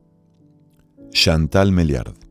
Chantal 1.10 1.72
Meliard 1.72 2.23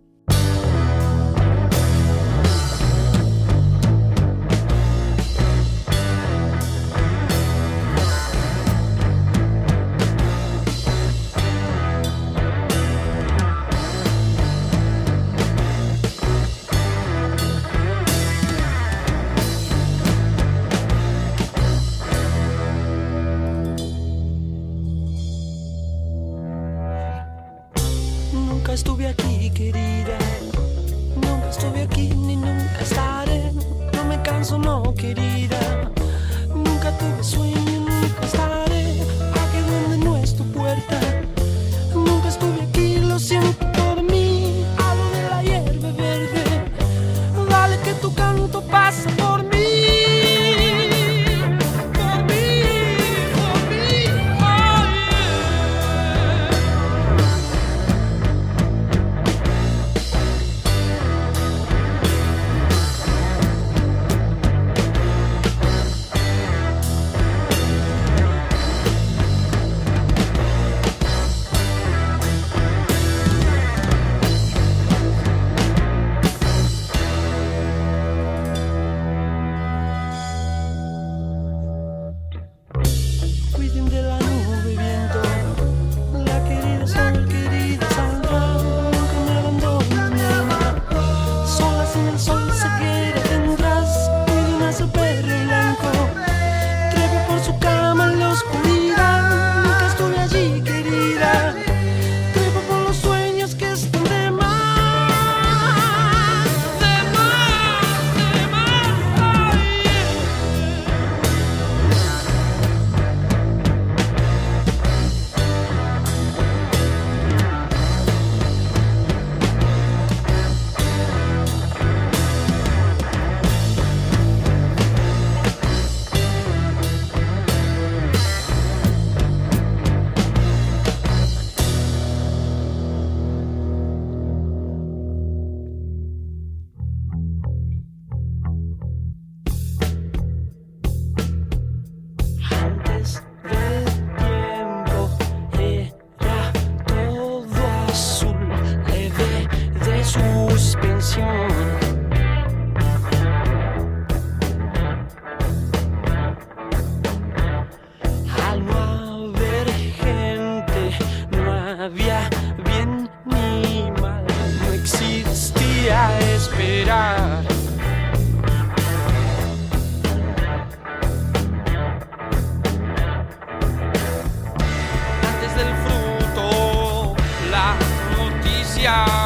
down. 178.94 179.23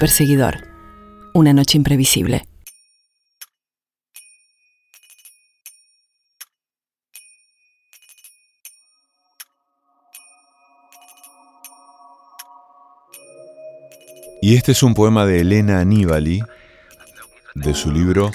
Perseguidor. 0.00 0.66
Una 1.34 1.52
noche 1.52 1.76
imprevisible. 1.76 2.48
Y 14.40 14.56
este 14.56 14.72
es 14.72 14.82
un 14.82 14.94
poema 14.94 15.26
de 15.26 15.42
Elena 15.42 15.80
Aníbali, 15.80 16.42
de 17.54 17.74
su 17.74 17.92
libro 17.92 18.30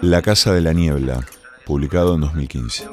La 0.00 0.22
Casa 0.22 0.52
de 0.52 0.60
la 0.60 0.72
Niebla, 0.72 1.26
publicado 1.66 2.14
en 2.14 2.20
2015. 2.20 2.88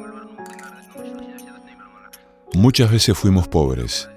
Muchas 2.56 2.90
veces 2.90 3.16
fuimos 3.16 3.48
pobres. 3.48 4.10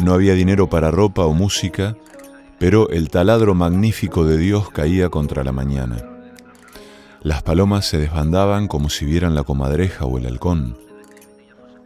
No 0.00 0.14
había 0.14 0.32
dinero 0.32 0.70
para 0.70 0.90
ropa 0.90 1.26
o 1.26 1.34
música, 1.34 1.94
pero 2.64 2.88
el 2.88 3.10
taladro 3.10 3.54
magnífico 3.54 4.24
de 4.24 4.38
Dios 4.38 4.70
caía 4.70 5.10
contra 5.10 5.44
la 5.44 5.52
mañana. 5.52 6.02
Las 7.20 7.42
palomas 7.42 7.84
se 7.84 7.98
desbandaban 7.98 8.68
como 8.68 8.88
si 8.88 9.04
vieran 9.04 9.34
la 9.34 9.42
comadreja 9.42 10.06
o 10.06 10.16
el 10.16 10.24
halcón. 10.24 10.74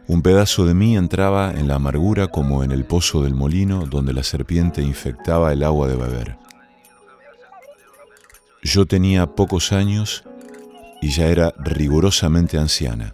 Un 0.07 0.21
pedazo 0.21 0.65
de 0.65 0.73
mí 0.73 0.95
entraba 0.95 1.51
en 1.51 1.67
la 1.67 1.75
amargura 1.75 2.29
como 2.29 2.63
en 2.63 2.71
el 2.71 2.85
pozo 2.85 3.23
del 3.23 3.35
molino 3.35 3.87
donde 3.87 4.13
la 4.13 4.23
serpiente 4.23 4.81
infectaba 4.81 5.51
el 5.51 5.63
agua 5.63 5.89
de 5.89 5.97
beber. 5.97 6.37
Yo 8.63 8.85
tenía 8.85 9.35
pocos 9.35 9.73
años 9.73 10.23
y 11.01 11.09
ya 11.09 11.27
era 11.27 11.53
rigurosamente 11.57 12.57
anciana. 12.57 13.13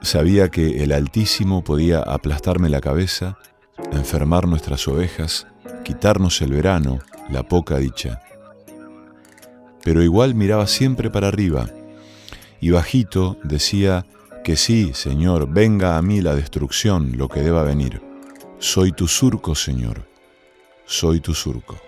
Sabía 0.00 0.48
que 0.48 0.82
el 0.82 0.92
Altísimo 0.92 1.62
podía 1.62 2.00
aplastarme 2.00 2.70
la 2.70 2.80
cabeza, 2.80 3.36
enfermar 3.92 4.48
nuestras 4.48 4.88
ovejas, 4.88 5.46
quitarnos 5.86 6.42
el 6.42 6.50
verano, 6.50 6.98
la 7.30 7.44
poca 7.44 7.76
dicha. 7.76 8.20
Pero 9.84 10.02
igual 10.02 10.34
miraba 10.34 10.66
siempre 10.66 11.10
para 11.10 11.28
arriba 11.28 11.70
y 12.60 12.70
bajito 12.70 13.36
decía 13.44 14.04
que 14.42 14.56
sí, 14.56 14.90
Señor, 14.94 15.48
venga 15.48 15.96
a 15.96 16.02
mí 16.02 16.20
la 16.22 16.34
destrucción, 16.34 17.16
lo 17.16 17.28
que 17.28 17.40
deba 17.40 17.62
venir. 17.62 18.02
Soy 18.58 18.90
tu 18.90 19.06
surco, 19.06 19.54
Señor, 19.54 20.08
soy 20.86 21.20
tu 21.20 21.34
surco. 21.34 21.78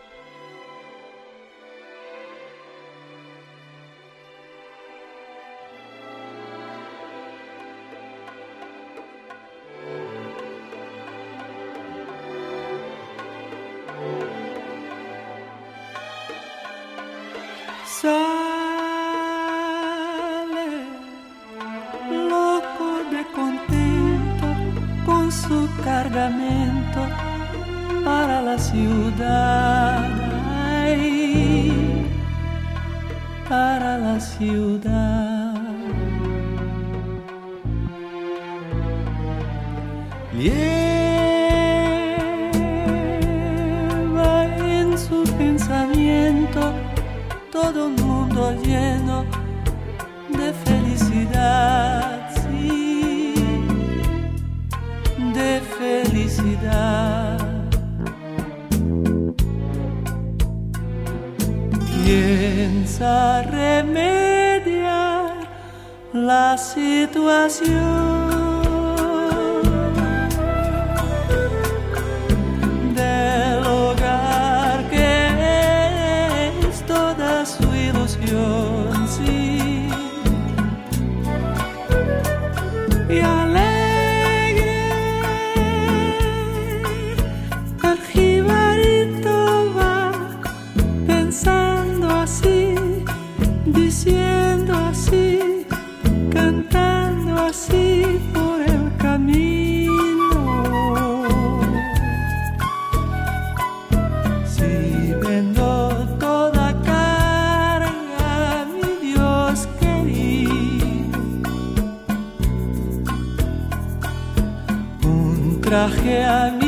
Traje 115.69 116.25
a 116.25 116.51
mi 116.51 116.68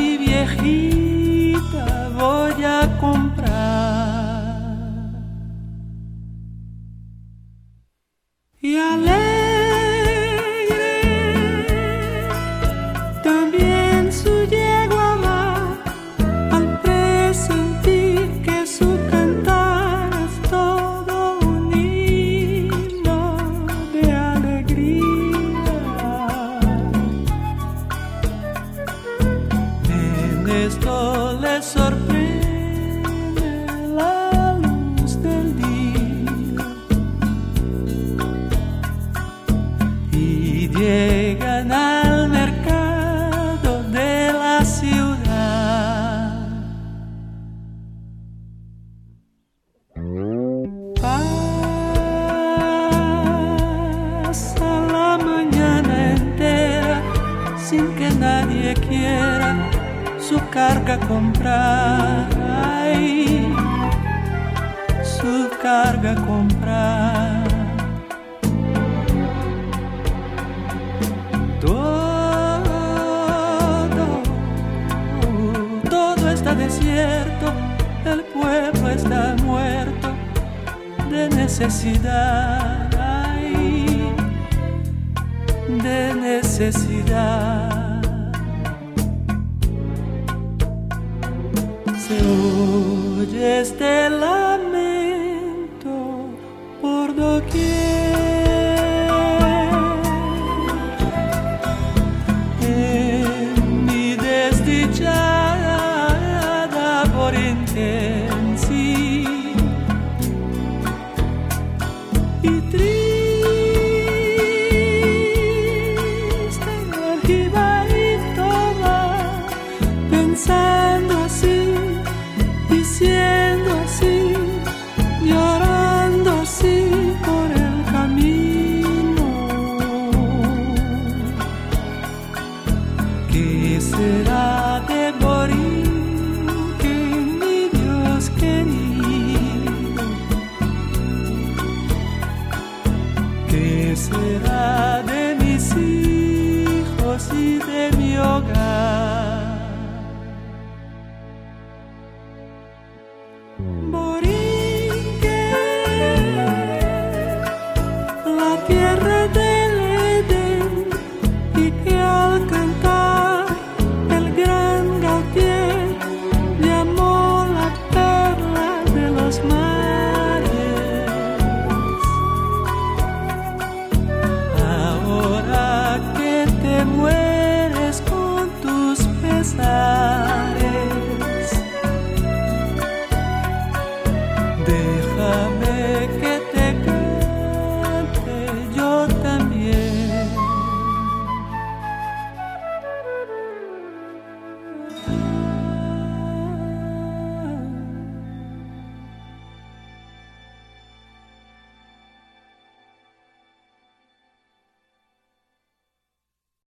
por 97.21 97.70